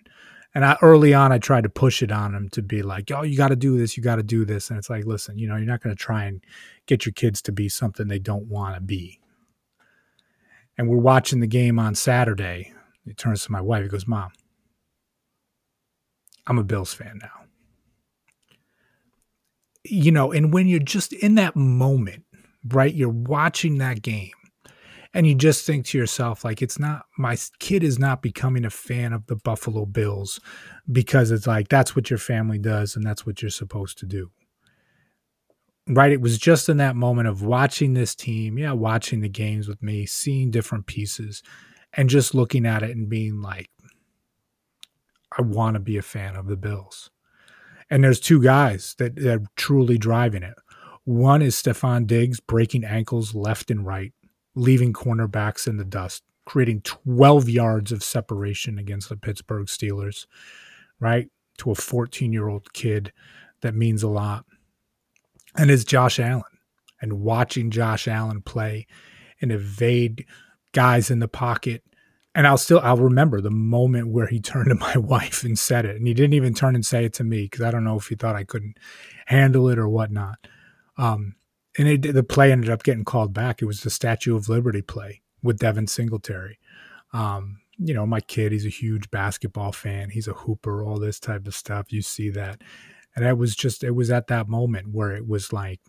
And 0.55 0.63
I, 0.63 0.77
early 0.83 1.15
on, 1.15 1.31
I 1.31 1.39
tried 1.39 1.63
to 1.63 1.69
push 1.69 2.03
it 2.03 2.11
on 2.11 2.35
him 2.35 2.47
to 2.49 2.61
be 2.61 2.83
like, 2.83 3.11
"Oh, 3.11 3.23
you 3.23 3.35
got 3.35 3.47
to 3.47 3.55
do 3.55 3.77
this. 3.77 3.97
You 3.97 4.03
got 4.03 4.17
to 4.17 4.23
do 4.23 4.45
this." 4.45 4.69
And 4.69 4.77
it's 4.77 4.89
like, 4.89 5.05
listen, 5.05 5.37
you 5.37 5.47
know, 5.47 5.55
you're 5.55 5.65
not 5.65 5.81
going 5.81 5.95
to 5.95 6.01
try 6.01 6.25
and 6.25 6.43
get 6.85 7.05
your 7.05 7.13
kids 7.13 7.41
to 7.43 7.51
be 7.51 7.69
something 7.69 8.07
they 8.07 8.19
don't 8.19 8.47
want 8.47 8.75
to 8.75 8.81
be. 8.81 9.19
And 10.77 10.89
we're 10.89 10.97
watching 10.97 11.39
the 11.39 11.47
game 11.47 11.79
on 11.79 11.95
Saturday. 11.95 12.71
He 13.05 13.13
turns 13.13 13.43
to 13.45 13.51
my 13.51 13.61
wife. 13.61 13.83
He 13.83 13.89
goes, 13.89 14.07
"Mom, 14.07 14.31
I'm 16.47 16.59
a 16.59 16.63
Bills 16.63 16.93
fan 16.93 17.19
now." 17.21 17.45
You 19.83 20.11
know, 20.11 20.31
and 20.31 20.53
when 20.53 20.67
you're 20.67 20.79
just 20.79 21.13
in 21.13 21.35
that 21.35 21.55
moment, 21.55 22.23
right? 22.69 22.93
You're 22.93 23.09
watching 23.09 23.79
that 23.79 24.01
game 24.01 24.31
and 25.13 25.27
you 25.27 25.35
just 25.35 25.65
think 25.65 25.85
to 25.85 25.97
yourself 25.97 26.43
like 26.43 26.61
it's 26.61 26.79
not 26.79 27.05
my 27.17 27.37
kid 27.59 27.83
is 27.83 27.99
not 27.99 28.21
becoming 28.21 28.65
a 28.65 28.69
fan 28.69 29.13
of 29.13 29.27
the 29.27 29.35
buffalo 29.35 29.85
bills 29.85 30.39
because 30.91 31.31
it's 31.31 31.47
like 31.47 31.67
that's 31.67 31.95
what 31.95 32.09
your 32.09 32.19
family 32.19 32.57
does 32.57 32.95
and 32.95 33.05
that's 33.05 33.25
what 33.25 33.41
you're 33.41 33.51
supposed 33.51 33.97
to 33.99 34.05
do. 34.05 34.31
Right? 35.85 36.13
It 36.13 36.21
was 36.21 36.37
just 36.37 36.69
in 36.69 36.77
that 36.77 36.95
moment 36.95 37.27
of 37.27 37.43
watching 37.43 37.93
this 37.93 38.15
team 38.15 38.57
yeah 38.57 38.71
watching 38.71 39.21
the 39.21 39.29
games 39.29 39.67
with 39.67 39.81
me 39.83 40.05
seeing 40.05 40.51
different 40.51 40.87
pieces 40.87 41.43
and 41.93 42.09
just 42.09 42.33
looking 42.33 42.65
at 42.65 42.83
it 42.83 42.95
and 42.95 43.07
being 43.07 43.39
like 43.39 43.69
i 45.37 45.41
want 45.41 45.75
to 45.75 45.79
be 45.79 45.97
a 45.97 46.01
fan 46.01 46.35
of 46.35 46.47
the 46.47 46.57
bills. 46.57 47.09
And 47.89 48.03
there's 48.03 48.19
two 48.19 48.41
guys 48.41 48.95
that, 48.97 49.15
that 49.17 49.41
are 49.41 49.45
truly 49.55 49.99
driving 49.99 50.41
it. 50.41 50.55
One 51.03 51.41
is 51.43 51.55
stefon 51.55 52.07
diggs 52.07 52.39
breaking 52.39 52.85
ankles 52.85 53.35
left 53.35 53.69
and 53.69 53.85
right 53.85 54.13
leaving 54.55 54.93
cornerbacks 54.93 55.67
in 55.67 55.77
the 55.77 55.85
dust, 55.85 56.23
creating 56.45 56.81
12 56.81 57.49
yards 57.49 57.91
of 57.91 58.03
separation 58.03 58.77
against 58.77 59.09
the 59.09 59.17
Pittsburgh 59.17 59.67
Steelers, 59.67 60.25
right? 60.99 61.29
To 61.59 61.71
a 61.71 61.75
14 61.75 62.33
year 62.33 62.47
old 62.47 62.73
kid, 62.73 63.11
that 63.61 63.75
means 63.75 64.03
a 64.03 64.09
lot. 64.09 64.45
And 65.55 65.69
it's 65.69 65.83
Josh 65.83 66.19
Allen. 66.19 66.43
And 67.01 67.21
watching 67.21 67.69
Josh 67.69 68.07
Allen 68.07 68.41
play 68.41 68.87
and 69.41 69.51
evade 69.51 70.25
guys 70.71 71.11
in 71.11 71.19
the 71.19 71.27
pocket. 71.27 71.83
And 72.33 72.47
I'll 72.47 72.57
still 72.57 72.79
I'll 72.79 72.97
remember 72.97 73.41
the 73.41 73.51
moment 73.51 74.07
where 74.07 74.27
he 74.27 74.39
turned 74.41 74.69
to 74.69 74.75
my 74.75 74.97
wife 74.97 75.43
and 75.43 75.59
said 75.59 75.85
it. 75.85 75.97
And 75.97 76.07
he 76.07 76.13
didn't 76.13 76.33
even 76.33 76.53
turn 76.53 76.75
and 76.75 76.85
say 76.85 77.05
it 77.05 77.13
to 77.13 77.23
me 77.23 77.43
because 77.43 77.61
I 77.61 77.71
don't 77.71 77.83
know 77.83 77.97
if 77.97 78.07
he 78.07 78.15
thought 78.15 78.35
I 78.35 78.43
couldn't 78.43 78.77
handle 79.25 79.69
it 79.69 79.77
or 79.77 79.87
whatnot. 79.87 80.39
Um, 80.97 81.35
and 81.77 81.87
it, 81.87 82.13
the 82.13 82.23
play 82.23 82.51
ended 82.51 82.69
up 82.69 82.83
getting 82.83 83.05
called 83.05 83.33
back. 83.33 83.61
It 83.61 83.65
was 83.65 83.81
the 83.81 83.89
Statue 83.89 84.35
of 84.35 84.49
Liberty 84.49 84.81
play 84.81 85.21
with 85.41 85.59
Devin 85.59 85.87
Singletary. 85.87 86.59
Um, 87.13 87.59
you 87.77 87.93
know, 87.93 88.05
my 88.05 88.21
kid, 88.21 88.51
he's 88.51 88.65
a 88.65 88.69
huge 88.69 89.09
basketball 89.09 89.71
fan. 89.71 90.09
He's 90.11 90.27
a 90.27 90.33
hooper, 90.33 90.83
all 90.83 90.99
this 90.99 91.19
type 91.19 91.47
of 91.47 91.55
stuff. 91.55 91.91
You 91.91 92.01
see 92.01 92.29
that. 92.31 92.61
And 93.15 93.25
it 93.25 93.37
was 93.37 93.55
just, 93.55 93.83
it 93.83 93.91
was 93.91 94.11
at 94.11 94.27
that 94.27 94.47
moment 94.47 94.89
where 94.89 95.11
it 95.11 95.27
was 95.27 95.51
like, 95.51 95.79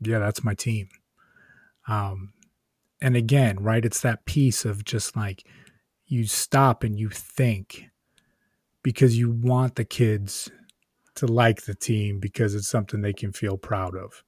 yeah, 0.00 0.18
that's 0.18 0.44
my 0.44 0.54
team. 0.54 0.88
Um, 1.88 2.32
and 3.00 3.16
again, 3.16 3.58
right, 3.60 3.84
it's 3.84 4.00
that 4.00 4.24
piece 4.24 4.64
of 4.64 4.84
just 4.84 5.16
like 5.16 5.44
you 6.06 6.24
stop 6.26 6.82
and 6.82 6.98
you 6.98 7.08
think 7.08 7.84
because 8.82 9.18
you 9.18 9.30
want 9.30 9.76
the 9.76 9.84
kids 9.84 10.50
to 11.16 11.26
like 11.26 11.62
the 11.62 11.74
team 11.74 12.18
because 12.18 12.54
it's 12.54 12.68
something 12.68 13.00
they 13.00 13.12
can 13.12 13.32
feel 13.32 13.56
proud 13.56 13.96
of 13.96 14.22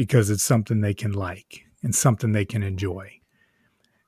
because 0.00 0.30
it's 0.30 0.42
something 0.42 0.80
they 0.80 0.94
can 0.94 1.12
like 1.12 1.66
and 1.82 1.94
something 1.94 2.32
they 2.32 2.46
can 2.46 2.62
enjoy. 2.62 3.06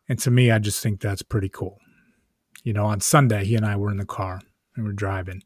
And 0.09 0.19
to 0.21 0.31
me, 0.31 0.51
I 0.51 0.59
just 0.59 0.83
think 0.83 1.03
that's 1.03 1.21
pretty 1.23 1.51
cool. 1.51 1.77
you 2.65 2.73
know, 2.73 2.87
on 2.87 3.01
Sunday, 3.01 3.45
he 3.45 3.57
and 3.57 3.67
I 3.67 3.77
were 3.77 3.91
in 3.91 3.99
the 3.99 4.07
car 4.07 4.41
and 4.75 4.87
we're 4.87 4.93
driving 4.93 5.43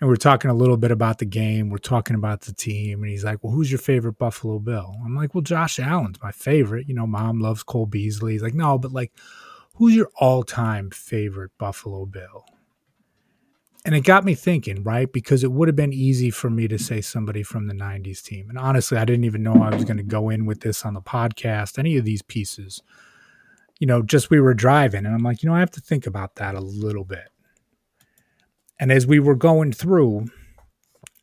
and 0.00 0.08
we're 0.08 0.16
talking 0.16 0.50
a 0.50 0.54
little 0.54 0.78
bit 0.78 0.90
about 0.90 1.18
the 1.18 1.26
game. 1.26 1.68
We're 1.68 1.78
talking 1.78 2.16
about 2.16 2.42
the 2.42 2.54
team, 2.54 3.02
and 3.02 3.10
he's 3.10 3.24
like, 3.24 3.42
"Well, 3.44 3.52
who's 3.52 3.70
your 3.70 3.80
favorite 3.80 4.16
Buffalo 4.16 4.58
Bill?" 4.58 4.94
I'm 5.04 5.14
like, 5.16 5.34
"Well, 5.34 5.42
Josh 5.42 5.78
Allen's 5.78 6.22
my 6.22 6.30
favorite. 6.32 6.88
You 6.88 6.94
know, 6.94 7.06
mom 7.06 7.40
loves 7.40 7.62
Cole 7.62 7.86
Beasley." 7.86 8.32
He's 8.32 8.42
like, 8.42 8.54
"No, 8.54 8.78
but 8.78 8.92
like, 8.92 9.12
who's 9.74 9.94
your 9.94 10.08
all-time 10.16 10.90
favorite 10.90 11.50
Buffalo 11.58 12.06
Bill?" 12.06 12.44
And 13.88 13.96
it 13.96 14.02
got 14.02 14.22
me 14.22 14.34
thinking, 14.34 14.82
right? 14.82 15.10
Because 15.10 15.42
it 15.42 15.50
would 15.50 15.66
have 15.66 15.74
been 15.74 15.94
easy 15.94 16.28
for 16.30 16.50
me 16.50 16.68
to 16.68 16.78
say 16.78 17.00
somebody 17.00 17.42
from 17.42 17.68
the 17.68 17.72
90s 17.72 18.22
team. 18.22 18.50
And 18.50 18.58
honestly, 18.58 18.98
I 18.98 19.06
didn't 19.06 19.24
even 19.24 19.42
know 19.42 19.62
I 19.62 19.74
was 19.74 19.86
going 19.86 19.96
to 19.96 20.02
go 20.02 20.28
in 20.28 20.44
with 20.44 20.60
this 20.60 20.84
on 20.84 20.92
the 20.92 21.00
podcast, 21.00 21.78
any 21.78 21.96
of 21.96 22.04
these 22.04 22.20
pieces. 22.20 22.82
You 23.80 23.86
know, 23.86 24.02
just 24.02 24.28
we 24.28 24.40
were 24.40 24.52
driving, 24.52 25.06
and 25.06 25.14
I'm 25.14 25.22
like, 25.22 25.42
you 25.42 25.48
know, 25.48 25.54
I 25.54 25.60
have 25.60 25.70
to 25.70 25.80
think 25.80 26.06
about 26.06 26.34
that 26.34 26.54
a 26.54 26.60
little 26.60 27.04
bit. 27.04 27.30
And 28.78 28.92
as 28.92 29.06
we 29.06 29.20
were 29.20 29.34
going 29.34 29.72
through 29.72 30.26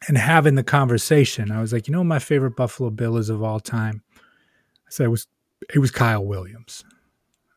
and 0.07 0.17
having 0.17 0.55
the 0.55 0.63
conversation, 0.63 1.51
I 1.51 1.61
was 1.61 1.71
like, 1.71 1.87
you 1.87 1.91
know, 1.91 2.03
my 2.03 2.17
favorite 2.17 2.55
Buffalo 2.55 2.89
Bill 2.89 3.17
is 3.17 3.29
of 3.29 3.43
all 3.43 3.59
time. 3.59 4.01
I 4.17 4.89
said 4.89 5.05
it 5.05 5.09
was 5.09 5.27
it 5.71 5.77
was 5.77 5.91
Kyle 5.91 6.25
Williams. 6.25 6.83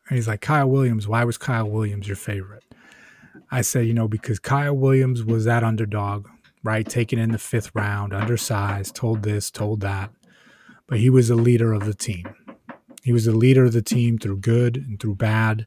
And 0.07 0.17
he's 0.17 0.27
like, 0.27 0.41
Kyle 0.41 0.69
Williams, 0.69 1.07
why 1.07 1.23
was 1.23 1.39
Kyle 1.39 1.67
Williams 1.67 2.07
your 2.07 2.15
favorite? 2.15 2.63
I 3.51 3.61
said, 3.61 3.87
you 3.87 3.93
know, 3.93 4.07
because 4.07 4.39
Kyle 4.39 4.75
Williams 4.75 5.23
was 5.23 5.45
that 5.45 5.63
underdog, 5.63 6.27
right? 6.63 6.87
Taken 6.87 7.17
in 7.19 7.31
the 7.31 7.39
fifth 7.39 7.71
round, 7.73 8.13
undersized, 8.13 8.95
told 8.95 9.23
this, 9.23 9.49
told 9.49 9.81
that. 9.81 10.11
But 10.87 10.99
he 10.99 11.09
was 11.09 11.29
a 11.29 11.35
leader 11.35 11.73
of 11.73 11.85
the 11.85 11.93
team. 11.93 12.27
He 13.03 13.11
was 13.11 13.27
a 13.27 13.31
leader 13.31 13.65
of 13.65 13.73
the 13.73 13.81
team 13.81 14.17
through 14.17 14.37
good 14.37 14.77
and 14.77 14.99
through 14.99 15.15
bad. 15.15 15.65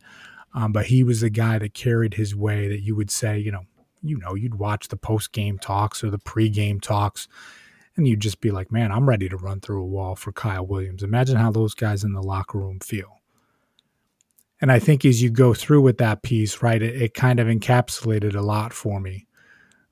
Um, 0.55 0.73
but 0.73 0.87
he 0.87 1.03
was 1.03 1.23
the 1.23 1.31
guy 1.31 1.59
that 1.59 1.75
carried 1.75 2.15
his 2.15 2.37
way 2.37 2.69
that 2.69 2.81
you 2.81 2.95
would 2.95 3.11
say, 3.11 3.39
you 3.39 3.51
know, 3.51 3.65
you 4.03 4.19
know, 4.19 4.35
you'd 4.35 4.59
watch 4.59 4.89
the 4.89 4.97
post 4.97 5.33
game 5.33 5.59
talks 5.59 6.03
or 6.05 6.11
the 6.11 6.19
pre 6.19 6.49
game 6.49 6.81
talks, 6.81 7.29
and 7.97 8.07
you'd 8.07 8.21
just 8.21 8.41
be 8.41 8.51
like, 8.51 8.71
man, 8.71 8.91
I'm 8.91 9.09
ready 9.09 9.29
to 9.29 9.37
run 9.37 9.61
through 9.61 9.83
a 9.83 9.87
wall 9.87 10.17
for 10.17 10.33
Kyle 10.33 10.67
Williams. 10.67 11.03
Imagine 11.03 11.37
how 11.37 11.51
those 11.51 11.75
guys 11.75 12.05
in 12.05 12.13
the 12.13 12.23
locker 12.23 12.59
room 12.59 12.81
feel. 12.81 13.22
And 14.63 14.73
I 14.73 14.79
think 14.79 15.05
as 15.05 15.21
you 15.23 15.29
go 15.29 15.53
through 15.53 15.83
with 15.83 15.99
that 15.99 16.23
piece, 16.23 16.63
right, 16.63 16.81
it, 16.81 17.03
it 17.03 17.15
kind 17.15 17.39
of 17.39 17.49
encapsulated 17.49 18.35
a 18.35 18.41
lot 18.41 18.73
for 18.73 18.99
me 19.01 19.27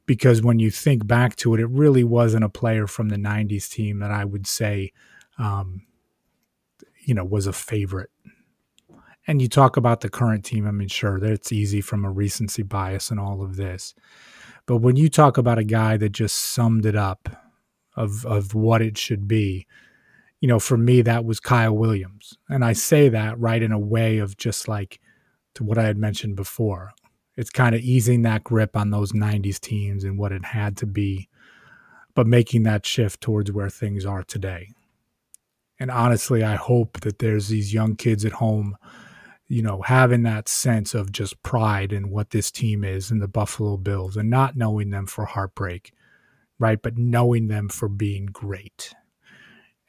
because 0.06 0.40
when 0.40 0.58
you 0.58 0.70
think 0.70 1.06
back 1.06 1.36
to 1.36 1.54
it, 1.54 1.60
it 1.60 1.68
really 1.68 2.04
wasn't 2.04 2.44
a 2.44 2.48
player 2.48 2.86
from 2.86 3.10
the 3.10 3.16
90s 3.16 3.68
team 3.68 3.98
that 3.98 4.10
I 4.10 4.24
would 4.24 4.46
say, 4.46 4.92
um, 5.38 5.82
you 7.04 7.12
know, 7.12 7.24
was 7.24 7.46
a 7.46 7.52
favorite 7.52 8.10
and 9.30 9.40
you 9.40 9.48
talk 9.48 9.76
about 9.76 10.00
the 10.00 10.08
current 10.08 10.44
team, 10.44 10.66
I 10.66 10.72
mean, 10.72 10.88
sure, 10.88 11.22
it's 11.24 11.52
easy 11.52 11.80
from 11.80 12.04
a 12.04 12.10
recency 12.10 12.64
bias 12.64 13.12
and 13.12 13.20
all 13.20 13.42
of 13.42 13.54
this. 13.54 13.94
But 14.66 14.78
when 14.78 14.96
you 14.96 15.08
talk 15.08 15.38
about 15.38 15.56
a 15.56 15.64
guy 15.64 15.96
that 15.98 16.10
just 16.10 16.36
summed 16.36 16.84
it 16.84 16.96
up 16.96 17.28
of 17.96 18.26
of 18.26 18.54
what 18.54 18.82
it 18.82 18.96
should 18.98 19.28
be, 19.28 19.68
you 20.40 20.48
know, 20.48 20.58
for 20.58 20.76
me 20.76 21.02
that 21.02 21.24
was 21.24 21.40
Kyle 21.40 21.76
Williams. 21.76 22.36
And 22.48 22.64
I 22.64 22.72
say 22.72 23.08
that 23.08 23.38
right 23.38 23.62
in 23.62 23.72
a 23.72 23.78
way 23.78 24.18
of 24.18 24.36
just 24.36 24.68
like 24.68 25.00
to 25.54 25.64
what 25.64 25.78
I 25.78 25.84
had 25.84 25.98
mentioned 25.98 26.36
before. 26.36 26.92
It's 27.36 27.50
kind 27.50 27.74
of 27.74 27.80
easing 27.80 28.22
that 28.22 28.44
grip 28.44 28.76
on 28.76 28.90
those 28.90 29.12
90s 29.12 29.60
teams 29.60 30.04
and 30.04 30.18
what 30.18 30.32
it 30.32 30.44
had 30.44 30.76
to 30.78 30.86
be, 30.86 31.28
but 32.14 32.26
making 32.26 32.64
that 32.64 32.84
shift 32.84 33.20
towards 33.20 33.52
where 33.52 33.70
things 33.70 34.04
are 34.04 34.22
today. 34.22 34.68
And 35.78 35.90
honestly, 35.90 36.42
I 36.44 36.56
hope 36.56 37.00
that 37.00 37.18
there's 37.20 37.48
these 37.48 37.72
young 37.72 37.96
kids 37.96 38.24
at 38.24 38.32
home 38.32 38.76
you 39.50 39.62
know, 39.62 39.82
having 39.82 40.22
that 40.22 40.48
sense 40.48 40.94
of 40.94 41.10
just 41.10 41.42
pride 41.42 41.92
in 41.92 42.08
what 42.08 42.30
this 42.30 42.52
team 42.52 42.84
is 42.84 43.10
and 43.10 43.20
the 43.20 43.26
Buffalo 43.26 43.76
Bills 43.76 44.16
and 44.16 44.30
not 44.30 44.56
knowing 44.56 44.90
them 44.90 45.06
for 45.06 45.24
heartbreak, 45.24 45.92
right? 46.60 46.80
But 46.80 46.96
knowing 46.96 47.48
them 47.48 47.68
for 47.68 47.88
being 47.88 48.26
great. 48.26 48.94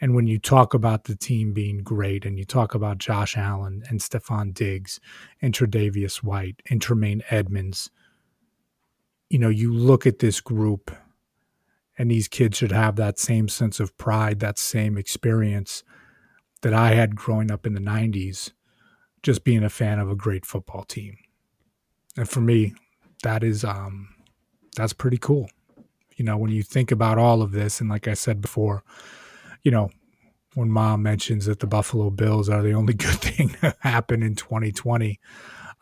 And 0.02 0.16
when 0.16 0.26
you 0.26 0.40
talk 0.40 0.74
about 0.74 1.04
the 1.04 1.16
team 1.16 1.54
being 1.54 1.84
great 1.84 2.26
and 2.26 2.40
you 2.40 2.44
talk 2.44 2.74
about 2.74 2.98
Josh 2.98 3.38
Allen 3.38 3.84
and 3.88 4.00
Stefon 4.00 4.52
Diggs 4.52 5.00
and 5.42 5.54
Tre'Davious 5.54 6.24
White 6.24 6.62
and 6.70 6.82
Tremaine 6.82 7.22
Edmunds, 7.30 7.92
you 9.30 9.38
know, 9.38 9.50
you 9.50 9.72
look 9.72 10.08
at 10.08 10.20
this 10.20 10.42
group 10.42 10.92
and 11.98 12.10
these 12.10 12.28
kids 12.28 12.58
should 12.58 12.72
have 12.72 12.96
that 12.96 13.20
same 13.20 13.48
sense 13.48 13.80
of 13.80 13.96
pride, 14.00 14.40
that 14.40 14.58
same 14.58 14.98
experience 14.98 15.84
that 16.64 16.74
I 16.74 16.96
had 16.96 17.16
growing 17.16 17.52
up 17.52 17.68
in 17.68 17.74
the 17.74 17.80
90s 17.80 18.52
just 19.24 19.44
being 19.44 19.64
a 19.64 19.70
fan 19.70 20.00
of 20.00 20.10
a 20.10 20.16
great 20.16 20.46
football 20.46 20.84
team. 20.84 21.16
And 22.18 22.28
for 22.28 22.42
me, 22.42 22.74
that 23.24 23.44
is 23.44 23.64
um 23.64 24.10
that's 24.76 24.94
pretty 24.94 25.18
cool. 25.18 25.50
You 26.16 26.26
know, 26.26 26.38
when 26.38 26.52
you 26.52 26.64
think 26.64 26.92
about 26.92 27.18
all 27.18 27.42
of 27.42 27.52
this 27.52 27.80
and 27.80 27.90
like 27.90 28.08
I 28.08 28.14
said 28.14 28.42
before, 28.42 28.84
you 29.64 29.72
know, 29.72 29.90
when 30.56 30.70
mom 30.70 31.04
mentions 31.04 31.46
that 31.46 31.60
the 31.60 31.68
Buffalo 31.68 32.10
Bills 32.10 32.50
are 32.50 32.62
the 32.62 32.74
only 32.74 32.94
good 33.06 33.20
thing 33.20 33.56
that 33.62 33.78
happened 33.80 34.24
in 34.24 34.36
2020, 34.36 35.20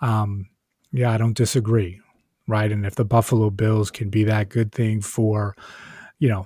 um 0.02 0.48
yeah, 0.92 1.12
I 1.12 1.18
don't 1.18 1.38
disagree. 1.38 2.02
Right? 2.48 2.72
And 2.72 2.84
if 2.84 2.96
the 2.96 3.06
Buffalo 3.06 3.52
Bills 3.52 3.92
can 3.92 4.10
be 4.10 4.24
that 4.24 4.50
good 4.50 4.72
thing 4.72 5.02
for, 5.02 5.56
you 6.18 6.30
know, 6.30 6.46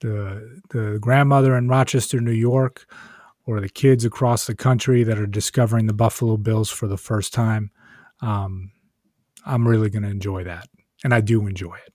the 0.00 0.60
the 0.70 0.98
grandmother 1.00 1.56
in 1.56 1.68
Rochester, 1.68 2.20
New 2.20 2.32
York, 2.32 2.86
or 3.46 3.60
the 3.60 3.68
kids 3.68 4.04
across 4.04 4.46
the 4.46 4.54
country 4.54 5.04
that 5.04 5.18
are 5.18 5.26
discovering 5.26 5.86
the 5.86 5.92
Buffalo 5.92 6.36
Bills 6.36 6.70
for 6.70 6.86
the 6.86 6.96
first 6.96 7.32
time, 7.32 7.70
um, 8.20 8.70
I'm 9.46 9.66
really 9.66 9.90
going 9.90 10.02
to 10.02 10.08
enjoy 10.08 10.44
that. 10.44 10.68
And 11.02 11.14
I 11.14 11.20
do 11.20 11.46
enjoy 11.46 11.74
it. 11.74 11.94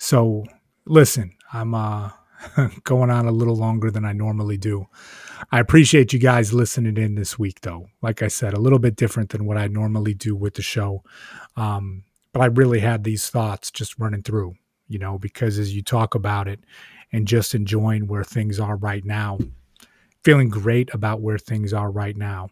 So, 0.00 0.44
listen, 0.86 1.32
I'm 1.52 1.74
uh, 1.74 2.10
going 2.84 3.10
on 3.10 3.26
a 3.26 3.32
little 3.32 3.56
longer 3.56 3.90
than 3.90 4.04
I 4.04 4.12
normally 4.12 4.56
do. 4.56 4.86
I 5.50 5.60
appreciate 5.60 6.12
you 6.12 6.18
guys 6.18 6.52
listening 6.52 6.96
in 6.96 7.14
this 7.14 7.38
week, 7.38 7.60
though. 7.62 7.88
Like 8.02 8.22
I 8.22 8.28
said, 8.28 8.54
a 8.54 8.60
little 8.60 8.78
bit 8.78 8.96
different 8.96 9.30
than 9.30 9.46
what 9.46 9.56
I 9.56 9.66
normally 9.68 10.14
do 10.14 10.34
with 10.36 10.54
the 10.54 10.62
show. 10.62 11.02
Um, 11.56 12.04
but 12.32 12.40
I 12.40 12.46
really 12.46 12.80
had 12.80 13.04
these 13.04 13.28
thoughts 13.28 13.70
just 13.70 13.98
running 13.98 14.22
through, 14.22 14.54
you 14.88 14.98
know, 14.98 15.18
because 15.18 15.58
as 15.58 15.74
you 15.74 15.82
talk 15.82 16.14
about 16.14 16.46
it 16.46 16.60
and 17.12 17.26
just 17.26 17.54
enjoying 17.54 18.06
where 18.06 18.24
things 18.24 18.60
are 18.60 18.76
right 18.76 19.04
now, 19.04 19.38
feeling 20.22 20.48
great 20.48 20.92
about 20.92 21.20
where 21.20 21.38
things 21.38 21.72
are 21.72 21.90
right 21.90 22.16
now. 22.16 22.50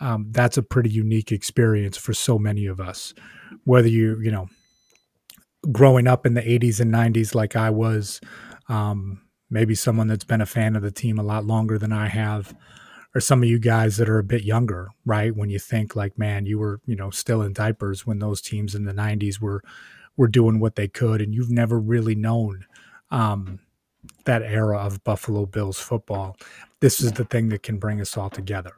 Um, 0.00 0.26
that's 0.30 0.56
a 0.56 0.62
pretty 0.62 0.90
unique 0.90 1.32
experience 1.32 1.96
for 1.96 2.12
so 2.12 2.38
many 2.38 2.66
of 2.66 2.80
us. 2.80 3.14
Whether 3.64 3.88
you, 3.88 4.20
you 4.20 4.30
know, 4.30 4.48
growing 5.72 6.06
up 6.06 6.24
in 6.24 6.34
the 6.34 6.42
80s 6.42 6.80
and 6.80 6.92
90s 6.92 7.34
like 7.34 7.56
I 7.56 7.70
was, 7.70 8.20
um, 8.68 9.22
maybe 9.50 9.74
someone 9.74 10.08
that's 10.08 10.24
been 10.24 10.40
a 10.40 10.46
fan 10.46 10.76
of 10.76 10.82
the 10.82 10.90
team 10.90 11.18
a 11.18 11.22
lot 11.22 11.44
longer 11.44 11.78
than 11.78 11.92
I 11.92 12.08
have, 12.08 12.56
or 13.14 13.20
some 13.20 13.42
of 13.42 13.48
you 13.48 13.58
guys 13.58 13.96
that 13.96 14.08
are 14.08 14.18
a 14.18 14.24
bit 14.24 14.44
younger, 14.44 14.90
right? 15.04 15.34
When 15.34 15.50
you 15.50 15.58
think 15.58 15.96
like, 15.96 16.18
man, 16.18 16.46
you 16.46 16.58
were, 16.58 16.80
you 16.86 16.96
know, 16.96 17.10
still 17.10 17.42
in 17.42 17.52
diapers 17.52 18.06
when 18.06 18.18
those 18.18 18.40
teams 18.40 18.74
in 18.74 18.84
the 18.84 18.92
90s 18.92 19.40
were 19.40 19.62
were 20.16 20.28
doing 20.28 20.58
what 20.58 20.74
they 20.74 20.88
could, 20.88 21.20
and 21.20 21.34
you've 21.34 21.50
never 21.50 21.78
really 21.78 22.14
known 22.14 22.66
um, 23.10 23.60
that 24.24 24.42
era 24.42 24.78
of 24.78 25.04
Buffalo 25.04 25.46
Bills 25.46 25.78
football 25.78 26.36
this 26.80 27.00
is 27.00 27.12
the 27.12 27.24
thing 27.24 27.48
that 27.48 27.62
can 27.62 27.78
bring 27.78 28.00
us 28.00 28.16
all 28.16 28.30
together, 28.30 28.72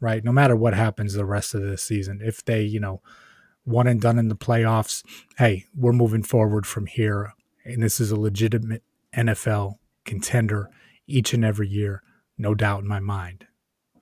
right? 0.00 0.22
No 0.22 0.32
matter 0.32 0.56
what 0.56 0.74
happens 0.74 1.14
the 1.14 1.24
rest 1.24 1.54
of 1.54 1.62
this 1.62 1.82
season, 1.82 2.20
if 2.22 2.44
they, 2.44 2.62
you 2.62 2.80
know, 2.80 3.00
one 3.64 3.86
and 3.86 4.00
done 4.00 4.18
in 4.18 4.28
the 4.28 4.36
playoffs, 4.36 5.02
hey, 5.38 5.64
we're 5.74 5.92
moving 5.92 6.22
forward 6.22 6.66
from 6.66 6.86
here. 6.86 7.32
And 7.64 7.82
this 7.82 7.98
is 7.98 8.10
a 8.10 8.20
legitimate 8.20 8.82
NFL 9.16 9.78
contender 10.04 10.70
each 11.06 11.32
and 11.32 11.44
every 11.44 11.68
year, 11.68 12.02
no 12.38 12.54
doubt 12.54 12.82
in 12.82 12.88
my 12.88 13.00
mind. 13.00 13.46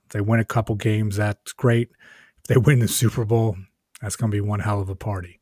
If 0.07 0.11
they 0.11 0.21
win 0.21 0.41
a 0.41 0.45
couple 0.45 0.75
games, 0.75 1.17
that's 1.17 1.53
great. 1.53 1.91
If 2.39 2.49
they 2.49 2.57
win 2.57 2.81
the 2.81 2.89
Super 2.89 3.25
Bowl, 3.25 3.57
that's 4.01 4.17
going 4.17 4.31
to 4.31 4.37
be 4.37 4.41
one 4.41 4.61
hell 4.61 4.81
of 4.81 4.89
a 4.89 4.95
party. 4.95 5.41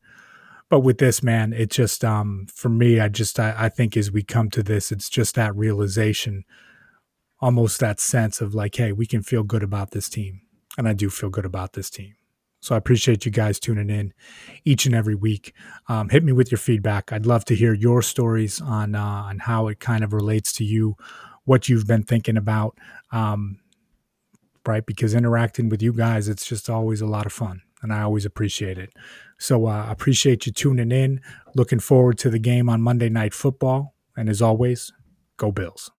But 0.69 0.79
with 0.79 0.97
this, 0.97 1.21
man, 1.21 1.53
it 1.53 1.69
just, 1.69 2.03
um, 2.03 2.47
for 2.53 2.69
me, 2.69 2.99
I 2.99 3.09
just, 3.09 3.39
I, 3.39 3.53
I 3.57 3.69
think 3.69 3.95
as 3.95 4.11
we 4.11 4.23
come 4.23 4.49
to 4.51 4.63
this, 4.63 4.91
it's 4.91 5.09
just 5.09 5.35
that 5.35 5.55
realization 5.55 6.45
almost 7.43 7.81
that 7.81 7.99
sense 7.99 8.39
of 8.39 8.55
like, 8.55 8.73
hey, 8.75 8.93
we 8.93 9.05
can 9.05 9.21
feel 9.21 9.43
good 9.43 9.63
about 9.63 9.91
this 9.91 10.07
team. 10.07 10.39
And 10.77 10.87
I 10.87 10.93
do 10.93 11.09
feel 11.09 11.29
good 11.29 11.45
about 11.45 11.73
this 11.73 11.89
team. 11.89 12.15
So 12.63 12.75
I 12.75 12.77
appreciate 12.77 13.25
you 13.25 13.31
guys 13.31 13.59
tuning 13.59 13.89
in 13.89 14.13
each 14.63 14.85
and 14.85 14.95
every 14.95 15.15
week. 15.15 15.53
Um, 15.89 16.07
hit 16.07 16.23
me 16.23 16.31
with 16.31 16.49
your 16.49 16.57
feedback. 16.57 17.11
I'd 17.11 17.25
love 17.25 17.43
to 17.45 17.55
hear 17.55 17.73
your 17.73 18.01
stories 18.01 18.61
on 18.61 18.95
uh, 18.95 19.01
on 19.01 19.39
how 19.39 19.67
it 19.67 19.81
kind 19.81 20.01
of 20.01 20.13
relates 20.13 20.53
to 20.53 20.63
you, 20.63 20.95
what 21.43 21.67
you've 21.67 21.85
been 21.85 22.03
thinking 22.03 22.37
about, 22.37 22.77
um, 23.11 23.59
right? 24.65 24.85
Because 24.85 25.13
interacting 25.13 25.67
with 25.67 25.83
you 25.83 25.91
guys, 25.91 26.29
it's 26.29 26.45
just 26.45 26.69
always 26.69 27.01
a 27.01 27.05
lot 27.05 27.25
of 27.25 27.33
fun, 27.33 27.63
and 27.81 27.91
I 27.91 28.01
always 28.01 28.25
appreciate 28.25 28.77
it. 28.77 28.93
So 29.37 29.65
I 29.65 29.89
uh, 29.89 29.91
appreciate 29.91 30.45
you 30.45 30.53
tuning 30.53 30.93
in. 30.93 31.19
Looking 31.55 31.79
forward 31.79 32.17
to 32.19 32.29
the 32.29 32.39
game 32.39 32.69
on 32.69 32.81
Monday 32.81 33.09
Night 33.09 33.33
Football, 33.33 33.93
and 34.15 34.29
as 34.29 34.41
always, 34.41 34.93
go 35.35 35.51
Bills. 35.51 35.91